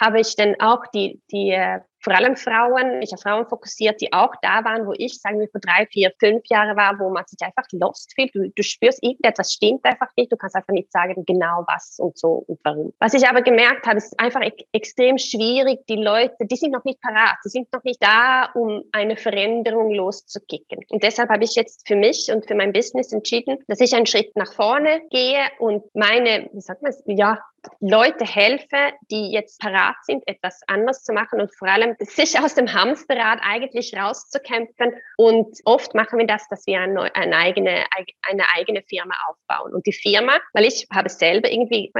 habe 0.00 0.20
ich 0.20 0.34
dann 0.36 0.56
auch 0.60 0.82
die, 0.92 1.20
die 1.30 1.50
äh, 1.50 1.80
vor 2.00 2.14
allem 2.14 2.36
Frauen, 2.36 3.02
ich 3.02 3.12
habe 3.12 3.20
Frauen 3.20 3.46
fokussiert, 3.46 4.00
die 4.00 4.12
auch 4.12 4.32
da 4.42 4.64
waren, 4.64 4.86
wo 4.86 4.92
ich, 4.96 5.20
sagen 5.20 5.40
wir, 5.40 5.48
vor 5.48 5.60
drei, 5.60 5.86
vier, 5.86 6.12
fünf 6.18 6.42
Jahren 6.48 6.76
war, 6.76 6.98
wo 6.98 7.10
man 7.10 7.24
sich 7.26 7.40
einfach 7.42 7.64
lost 7.72 8.12
fühlt. 8.14 8.34
Du, 8.34 8.48
du 8.50 8.62
spürst, 8.62 9.02
irgendetwas 9.02 9.52
stimmt 9.52 9.84
einfach 9.84 10.08
nicht. 10.16 10.30
Du 10.30 10.36
kannst 10.36 10.54
einfach 10.54 10.72
nicht 10.72 10.92
sagen, 10.92 11.24
genau 11.26 11.64
was 11.66 11.98
und 11.98 12.16
so 12.16 12.44
und 12.46 12.60
warum. 12.62 12.92
Was 13.00 13.14
ich 13.14 13.28
aber 13.28 13.42
gemerkt 13.42 13.86
habe, 13.86 13.98
ist 13.98 14.18
einfach 14.18 14.42
e 14.42 14.52
extrem 14.72 15.18
schwierig. 15.18 15.86
Die 15.88 15.96
Leute, 15.96 16.36
die 16.40 16.56
sind 16.56 16.72
noch 16.72 16.84
nicht 16.84 17.00
parat. 17.00 17.36
Die 17.44 17.48
sind 17.48 17.72
noch 17.72 17.82
nicht 17.82 18.02
da, 18.02 18.50
um 18.54 18.84
eine 18.92 19.16
Veränderung 19.16 19.92
loszukicken. 19.92 20.84
Und 20.90 21.02
deshalb 21.02 21.30
habe 21.30 21.44
ich 21.44 21.54
jetzt 21.54 21.86
für 21.86 21.96
mich 21.96 22.30
und 22.32 22.46
für 22.46 22.54
mein 22.54 22.72
Business 22.72 23.12
entschieden, 23.12 23.58
dass 23.66 23.80
ich 23.80 23.94
einen 23.94 24.06
Schritt 24.06 24.36
nach 24.36 24.52
vorne 24.52 25.02
gehe 25.10 25.40
und 25.58 25.84
meine, 25.94 26.48
wie 26.52 26.60
sagt 26.60 26.82
man 26.82 26.90
es, 26.90 27.02
ja, 27.06 27.40
Leute 27.80 28.24
helfe, 28.24 28.92
die 29.10 29.32
jetzt 29.32 29.60
parat 29.60 29.96
sind, 30.02 30.26
etwas 30.26 30.60
anders 30.66 31.04
zu 31.04 31.12
machen 31.12 31.40
und 31.40 31.54
vor 31.54 31.68
allem 31.68 31.96
sich 31.98 32.38
aus 32.38 32.54
dem 32.54 32.72
Hamsterrad 32.72 33.40
eigentlich 33.42 33.94
rauszukämpfen. 33.96 34.94
Und 35.16 35.58
oft 35.64 35.94
machen 35.94 36.18
wir 36.18 36.26
das, 36.26 36.48
dass 36.48 36.66
wir 36.66 36.80
eine, 36.80 37.14
eine, 37.14 37.36
eigene, 37.36 37.84
eine 38.22 38.44
eigene 38.56 38.82
Firma 38.82 39.14
aufbauen. 39.28 39.74
Und 39.74 39.86
die 39.86 39.92
Firma, 39.92 40.38
weil 40.52 40.64
ich 40.64 40.86
habe 40.92 41.08
selber 41.08 41.50
irgendwie 41.50 41.92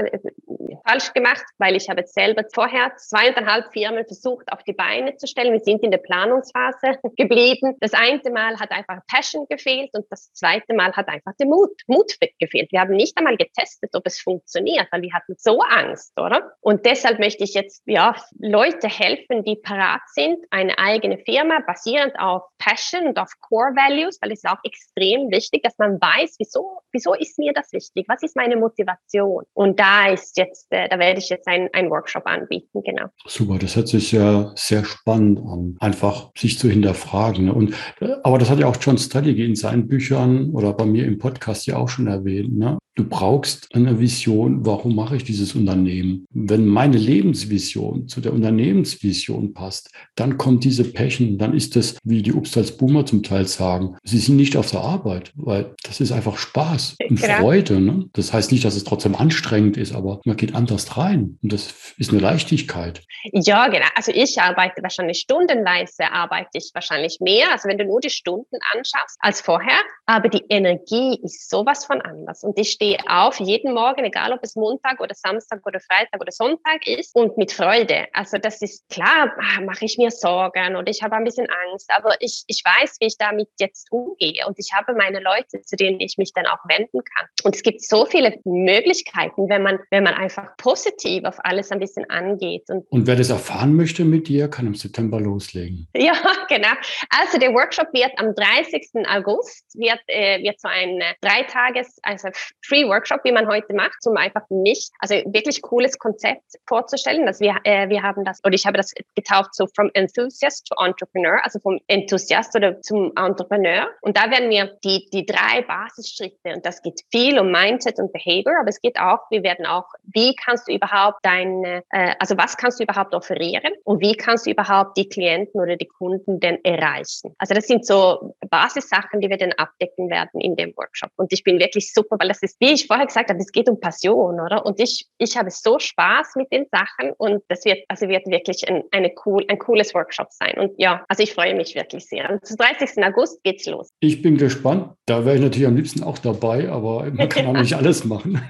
falsch 0.87 1.13
gemacht, 1.13 1.45
weil 1.59 1.77
ich 1.77 1.89
habe 1.89 2.03
selber 2.07 2.43
vorher 2.53 2.95
zweieinhalb 2.97 3.73
Firmen 3.73 4.05
versucht 4.07 4.51
auf 4.53 4.63
die 4.65 4.73
Beine 4.73 5.17
zu 5.17 5.27
stellen. 5.27 5.53
Wir 5.53 5.61
sind 5.61 5.83
in 5.83 5.91
der 5.91 5.99
Planungsphase 5.99 6.99
geblieben. 7.17 7.77
Das 7.81 7.93
eine 7.95 8.19
Mal 8.33 8.59
hat 8.59 8.71
einfach 8.71 8.99
Passion 9.07 9.47
gefehlt 9.49 9.91
und 9.93 10.07
das 10.11 10.33
zweite 10.33 10.75
Mal 10.75 10.93
hat 10.93 11.09
einfach 11.09 11.33
der 11.39 11.47
Mut, 11.47 11.71
Mut 11.87 12.15
gefehlt. 12.39 12.73
Wir 12.73 12.81
haben 12.81 12.95
nicht 12.95 13.17
einmal 13.17 13.37
getestet, 13.37 13.91
ob 13.95 14.07
es 14.07 14.21
funktioniert, 14.21 14.89
weil 14.91 15.03
wir 15.03 15.13
hatten 15.13 15.35
so 15.39 15.61
Angst, 15.61 16.19
oder? 16.19 16.53
Und 16.61 16.85
deshalb 16.85 17.19
möchte 17.19 17.45
ich 17.45 17.55
jetzt 17.55 17.83
ja 17.87 18.15
Leute 18.39 18.89
helfen, 18.89 19.45
die 19.45 19.57
parat 19.57 20.03
sind, 20.13 20.39
eine 20.51 20.79
eigene 20.79 21.19
Firma 21.19 21.61
basierend 21.67 22.19
auf 22.19 22.43
Passion 22.59 23.07
und 23.07 23.19
auf 23.19 23.33
Core 23.41 23.75
Values, 23.75 24.19
weil 24.21 24.33
es 24.33 24.45
ist 24.45 24.51
auch 24.51 24.59
extrem 24.65 25.31
wichtig, 25.31 25.63
dass 25.63 25.75
man 25.79 26.01
weiß, 26.01 26.37
wieso, 26.39 26.81
wieso 26.93 27.15
ist 27.15 27.39
mir 27.39 27.53
das 27.53 27.73
wichtig? 27.73 28.07
Was 28.09 28.23
ist 28.23 28.37
meine 28.37 28.57
Motivation? 28.57 29.45
Und 29.55 29.79
da 29.79 30.09
ist 30.09 30.37
jetzt, 30.37 30.67
äh, 30.71 30.89
da 30.89 30.99
werde 30.99 31.21
ich 31.21 31.29
jetzt 31.29 31.47
einen 31.49 31.91
Workshop 31.91 32.27
anbieten, 32.27 32.83
genau. 32.85 33.07
Super, 33.27 33.59
das 33.59 33.77
hört 33.77 33.89
sich 33.89 34.13
ja 34.13 34.53
sehr 34.57 34.85
spannend 34.85 35.41
an, 35.41 35.77
einfach 35.81 36.31
sich 36.37 36.59
zu 36.59 36.69
hinterfragen. 36.69 37.47
Ne? 37.47 37.55
Und, 37.55 37.75
äh, 38.01 38.15
aber 38.23 38.39
das 38.39 38.51
hat 38.51 38.59
ja 38.59 38.67
auch 38.67 38.77
John 38.81 38.99
Strategy 38.99 39.45
in 39.45 39.57
seinen 39.57 39.89
Büchern 39.89 40.51
oder 40.51 40.73
bei 40.73 40.85
mir 40.85 41.07
im 41.07 41.19
Podcast 41.19 41.67
ja 41.67 41.77
auch 41.77 41.89
schon 41.89 42.07
erwähnt. 42.07 42.57
Ne? 42.57 42.79
Du 42.99 43.05
brauchst 43.05 43.73
eine 43.77 44.01
Vision, 44.01 44.67
warum 44.67 44.97
mache 44.97 45.15
ich 45.15 45.23
dieses 45.23 45.55
Unternehmen? 45.55 46.27
Wenn 46.31 46.67
meine 46.67 46.97
Lebensvision 46.97 48.09
zu 48.09 48.21
der 48.21 48.33
Unternehmensvision 48.33 49.55
passt, 49.55 49.93
dann 50.17 50.37
kommt 50.37 50.65
diese 50.65 50.83
Passion, 50.83 51.39
dann 51.39 51.55
ist 51.55 51.77
das, 51.77 51.97
wie 52.03 52.23
die 52.23 52.33
Upstals 52.33 52.77
Boomer 52.77 53.07
zum 53.07 53.23
Teil 53.23 53.47
sagen, 53.47 53.97
sie 54.03 54.19
sind 54.19 54.35
nicht 54.35 54.57
auf 54.57 54.73
der 54.73 54.81
Arbeit, 54.81 55.31
weil 55.37 55.77
das 55.85 56.01
ist 56.01 56.11
einfach 56.11 56.39
Spaß 56.39 56.97
und 57.09 57.21
genau. 57.21 57.35
Freude. 57.35 57.81
Ne? 57.81 58.09
Das 58.15 58.33
heißt 58.33 58.51
nicht, 58.51 58.65
dass 58.65 58.75
es 58.75 58.83
trotzdem 58.83 59.15
anstrengend 59.15 59.77
ist, 59.77 59.95
aber 59.95 60.21
man 60.25 60.37
geht 60.37 60.57
anders 60.57 60.97
rein 60.97 61.39
und 61.41 61.53
das 61.53 61.73
ist 61.99 62.11
eine 62.11 62.21
Leichtigkeit. 62.21 63.05
Ja, 63.33 63.69
genau. 63.69 63.87
Also 63.95 64.11
ich 64.13 64.41
arbeite 64.41 64.83
wahrscheinlich 64.83 65.21
stundenweise, 65.21 66.11
arbeite 66.11 66.51
ich 66.55 66.73
wahrscheinlich 66.75 67.19
mehr, 67.21 67.53
also 67.53 67.69
wenn 67.69 67.79
du 67.79 67.85
nur 67.85 68.01
die 68.01 68.11
Stunden 68.11 68.57
anschaust 68.75 69.19
als 69.21 69.41
vorher, 69.41 69.79
aber 70.07 70.29
die 70.29 70.43
Energie 70.49 71.21
ist 71.23 71.49
sowas 71.49 71.85
von 71.85 72.01
anders 72.01 72.43
und 72.43 72.59
ich 72.59 72.73
stehe 72.73 72.88
stehe 72.89 72.99
auf 73.09 73.39
jeden 73.41 73.75
Morgen, 73.75 74.05
egal 74.05 74.33
ob 74.33 74.41
es 74.43 74.57
Montag 74.57 75.01
oder 75.01 75.15
Samstag 75.15 75.61
oder 75.67 75.81
Freitag 75.81 76.21
oder 76.21 76.33
Sonntag 76.33 76.87
ist 76.87 77.15
und 77.15 77.37
mit 77.37 77.53
Freude. 77.53 78.07
Also 78.13 78.39
das 78.39 78.63
ist 78.63 78.89
klar, 78.89 79.33
ah, 79.39 79.61
mache 79.61 79.85
ich 79.85 79.99
mir 79.99 80.11
Sorgen 80.11 80.77
oder 80.77 80.89
ich 80.89 81.03
habe 81.03 81.17
ein 81.17 81.25
bisschen 81.25 81.47
Angst, 81.71 81.91
aber 81.95 82.15
ich, 82.21 82.45
ich 82.47 82.63
weiß, 82.65 82.97
wie 83.01 83.07
ich 83.07 83.17
damit 83.19 83.49
jetzt 83.59 83.91
umgehe 83.91 84.47
und 84.47 84.59
ich 84.59 84.71
habe 84.75 84.95
meine 84.95 85.21
Leute, 85.21 85.63
zu 85.63 85.77
denen 85.77 86.01
ich 86.01 86.17
mich 86.19 86.33
dann 86.33 86.47
auch 86.47 86.59
wenden 86.69 87.01
kann. 87.05 87.27
Und 87.45 87.55
es 87.55 87.63
gibt 87.63 87.83
so 87.83 88.07
viele 88.07 88.39
Möglichkeiten, 88.45 89.49
wenn 89.49 89.63
man, 89.63 89.79
wenn 89.91 90.05
man 90.05 90.15
einfach 90.15 90.57
positiv 90.57 91.25
auf 91.25 91.39
alles 91.45 91.71
ein 91.71 91.81
bisschen 91.81 92.09
angeht. 92.11 92.65
Und, 92.69 92.87
und 92.91 93.07
wer 93.07 93.17
das 93.17 93.31
erfahren 93.31 93.75
möchte 93.75 94.05
mit 94.05 94.29
dir, 94.29 94.49
kann 94.49 94.67
im 94.67 94.75
September 94.75 95.21
loslegen. 95.21 95.89
Ja, 95.99 96.15
genau. 96.49 96.69
Also 97.11 97.39
der 97.39 97.53
Workshop 97.53 97.89
wird 97.93 98.13
am 98.17 98.35
30. 98.35 99.07
August, 99.09 99.65
wird, 99.75 99.99
äh, 100.07 100.43
wird 100.43 100.59
so 100.61 100.69
ein 100.69 101.01
äh, 101.01 101.15
Dreitages, 101.21 101.99
also 102.03 102.29
Free 102.65 102.78
Free 102.79 102.89
Workshop, 102.89 103.21
wie 103.25 103.33
man 103.33 103.49
heute 103.49 103.75
macht, 103.75 104.07
um 104.07 104.17
einfach 104.17 104.43
mich, 104.51 104.91
also 105.01 105.15
wirklich 105.27 105.63
cooles 105.63 105.99
Konzept 105.99 106.45
vorzustellen. 106.67 107.27
Dass 107.27 107.41
wir, 107.41 107.57
äh, 107.65 107.89
wir 107.89 108.03
haben 108.03 108.25
das, 108.25 108.41
oder 108.45 108.55
ich 108.55 108.67
habe 108.67 108.77
das 108.77 108.95
getauft 109.15 109.55
so 109.55 109.67
from 109.75 109.91
Enthusiast 109.95 110.67
to 110.67 110.85
Entrepreneur, 110.85 111.41
also 111.43 111.59
vom 111.59 111.81
Enthusiast 111.89 112.55
oder 112.55 112.81
zum 112.83 113.13
Entrepreneur. 113.17 113.89
Und 114.01 114.17
da 114.17 114.31
werden 114.31 114.51
wir 114.51 114.77
die, 114.85 115.09
die 115.13 115.27
drei 115.27 115.63
Basisschritte, 115.63 116.55
und 116.55 116.65
das 116.65 116.83
geht 116.83 117.01
viel 117.11 117.39
um 117.39 117.51
Mindset 117.51 117.99
und 117.99 118.13
Behavior, 118.13 118.61
aber 118.61 118.69
es 118.69 118.81
geht 118.81 118.99
auch, 118.99 119.19
wir 119.31 119.43
werden 119.43 119.67
auch, 119.67 119.87
wie 120.05 120.35
kannst 120.37 120.69
du 120.69 120.73
überhaupt 120.73 121.19
deine, 121.23 121.83
äh, 121.91 122.15
also 122.19 122.37
was 122.37 122.57
kannst 122.57 122.79
du 122.79 122.85
überhaupt 122.85 123.15
offerieren 123.15 123.73
und 123.85 124.01
wie 124.01 124.15
kannst 124.15 124.47
du 124.47 124.51
überhaupt 124.51 124.97
die 124.97 125.09
Klienten 125.09 125.61
oder 125.61 125.77
die 125.77 125.87
Kunden 125.87 126.39
denn 126.41 126.65
erreichen? 126.65 127.35
Also 127.39 127.55
das 127.55 127.67
sind 127.67 127.85
so 127.85 128.35
Basissachen, 128.49 129.21
die 129.21 129.29
wir 129.29 129.37
dann 129.37 129.53
abdecken 129.53 130.11
werden 130.11 130.41
in 130.41 130.55
dem 130.57 130.77
Workshop. 130.77 131.11
Und 131.17 131.33
ich 131.33 131.43
bin 131.43 131.59
wirklich 131.59 131.93
super, 131.93 132.17
weil 132.19 132.29
das 132.29 132.43
ist 132.43 132.57
wie 132.61 132.68
ich 132.75 132.87
vorher 132.87 133.07
gesagt 133.07 133.31
habe, 133.31 133.39
es 133.41 133.53
geht 133.53 133.69
um 133.69 133.81
Passion, 133.81 134.41
oder? 134.41 134.65
Und 134.65 134.81
ich, 134.81 135.07
ich 135.19 135.37
habe 135.37 135.51
so 135.51 135.79
Spaß 135.79 136.35
mit 136.37 136.53
den 136.53 136.67
Sachen 136.71 137.13
und 137.19 137.43
das 137.49 137.65
wird, 137.65 137.85
also 137.89 138.09
wird 138.09 138.27
wirklich 138.27 138.69
ein, 138.69 138.83
eine 138.91 139.13
cool, 139.25 139.45
ein 139.49 139.59
cooles 139.59 139.95
Workshop 139.95 140.29
sein. 140.31 140.55
Und 140.59 140.73
ja, 140.77 141.05
also 141.09 141.23
ich 141.23 141.33
freue 141.33 141.55
mich 141.55 141.75
wirklich 141.75 142.07
sehr. 142.07 142.31
Und 142.31 142.47
zum 142.47 142.57
30. 142.57 143.03
August 143.05 143.43
geht's 143.43 143.67
los. 143.67 143.91
Ich 144.01 144.23
bin 144.23 144.37
gespannt. 144.37 144.95
Da 145.07 145.25
wäre 145.25 145.37
ich 145.37 145.43
natürlich 145.43 145.67
am 145.67 145.77
liebsten 145.77 146.03
auch 146.03 146.19
dabei, 146.19 146.69
aber 146.69 147.11
man 147.11 147.29
kann 147.29 147.47
auch 147.47 147.61
nicht 147.61 147.75
alles 147.77 148.05
machen. 148.05 148.41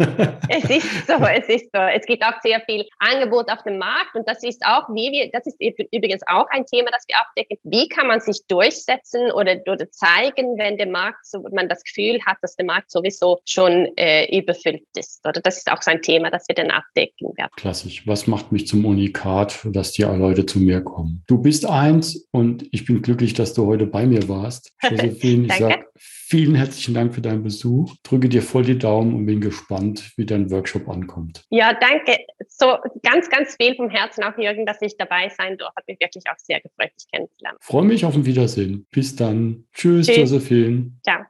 es 0.49 0.65
ist 0.71 1.07
so, 1.07 1.15
es 1.25 1.49
ist 1.49 1.69
so. 1.73 1.81
Es 1.81 2.05
gibt 2.07 2.25
auch 2.25 2.41
sehr 2.43 2.61
viel 2.63 2.87
Angebot 2.99 3.51
auf 3.51 3.63
dem 3.63 3.79
Markt 3.79 4.15
und 4.15 4.29
das 4.29 4.43
ist 4.43 4.63
auch, 4.65 4.89
wie 4.89 5.13
wir, 5.13 5.31
das 5.31 5.47
ist 5.47 5.57
übrigens 5.61 6.23
auch 6.27 6.47
ein 6.51 6.65
Thema, 6.67 6.91
das 6.91 7.05
wir 7.07 7.17
abdecken. 7.19 7.59
Wie 7.63 7.89
kann 7.89 8.09
man 8.09 8.21
sich 8.21 8.41
durchsetzen 8.49 9.31
oder, 9.33 9.57
oder 9.67 9.91
zeigen, 9.91 10.59
wenn 10.59 10.77
der 10.77 10.89
Markt, 10.89 11.25
so, 11.27 11.45
man 11.53 11.69
das 11.69 11.85
Gefühl 11.85 12.19
hat, 12.27 12.39
dass 12.43 12.57
der 12.57 12.67
Markt 12.67 12.91
sowieso 12.91 13.39
schon 13.45 13.89
äh, 13.99 14.39
überfüllt 14.39 14.83
ist. 14.97 15.21
Oder 15.27 15.41
das 15.41 15.59
ist 15.59 15.71
auch 15.71 15.83
so 15.83 15.91
ein 15.91 16.03
Thema, 16.03 16.31
das 16.31 16.47
wir 16.49 16.55
dann 16.55 16.71
abdecken 16.71 17.29
werden. 17.37 17.51
Klassisch. 17.57 18.07
Was 18.07 18.27
macht 18.27 18.53
mich 18.53 18.67
zum 18.67 18.85
Unikat, 18.85 19.61
dass 19.65 19.93
die 19.93 20.03
Leute 20.03 20.47
zu 20.47 20.61
mir 20.61 20.81
kommen? 20.83 21.25
Du 21.27 21.39
bist 21.39 21.67
eins 21.67 22.29
und 22.31 22.67
ich 22.73 22.85
bin 22.87 23.03
glücklich, 23.03 23.35
dass 23.35 23.55
du 23.55 23.67
heute 23.67 23.87
bei 23.87 24.07
mir 24.07 24.29
warst. 24.29 24.73
Josephine, 24.91 25.47
ich 25.47 25.55
sage 25.55 25.85
vielen 26.29 26.55
herzlichen 26.55 26.93
Dank 26.95 27.15
für 27.15 27.23
deinen 27.23 27.43
Besuch. 27.43 27.95
Drücke 28.03 28.29
dir 28.29 28.43
voll 28.43 28.63
die 28.63 28.79
Daumen 28.79 29.15
und 29.15 29.25
bin 29.27 29.41
gespannt, 29.41 30.13
wie 30.17 30.27
dein 30.27 30.51
Workshop 30.51 30.87
ankommt. 30.89 31.45
Ja, 31.49 31.73
danke. 31.73 32.19
So 32.47 32.77
ganz, 33.03 33.31
ganz 33.31 33.57
viel 33.57 33.75
vom 33.77 33.89
Herzen 33.89 34.23
auch, 34.25 34.37
Jürgen, 34.37 34.67
dass 34.67 34.83
ich 34.83 34.97
dabei 34.99 35.31
sein 35.31 35.57
durfte. 35.57 35.75
Hat 35.77 35.89
mich 35.89 35.99
wirklich 36.01 36.25
auch 36.29 36.39
sehr 36.39 36.61
gefreut, 36.61 36.91
dich 36.99 37.11
kennenzulernen. 37.11 37.59
Freue 37.61 37.85
mich 37.85 38.05
auf 38.05 38.15
ein 38.15 38.27
Wiedersehen. 38.27 38.87
Bis 38.91 39.17
dann. 39.17 39.65
Tschüss, 39.73 40.07
Tschüss. 40.07 40.19
Josephine. 40.19 40.93
Ciao. 41.03 41.25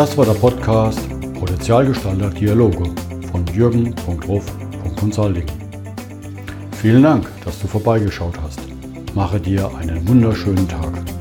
Das 0.00 0.16
war 0.16 0.24
der 0.24 0.32
Podcast 0.32 0.98
Potenzialgestalter 1.38 2.30
Dialoge 2.30 2.84
von 3.30 3.44
jürgen.ruf.consulting. 3.52 5.44
Vielen 6.80 7.02
Dank, 7.02 7.28
dass 7.44 7.60
du 7.60 7.66
vorbeigeschaut 7.66 8.40
hast. 8.42 8.60
Mache 9.14 9.38
dir 9.38 9.70
einen 9.76 10.08
wunderschönen 10.08 10.66
Tag. 10.66 11.19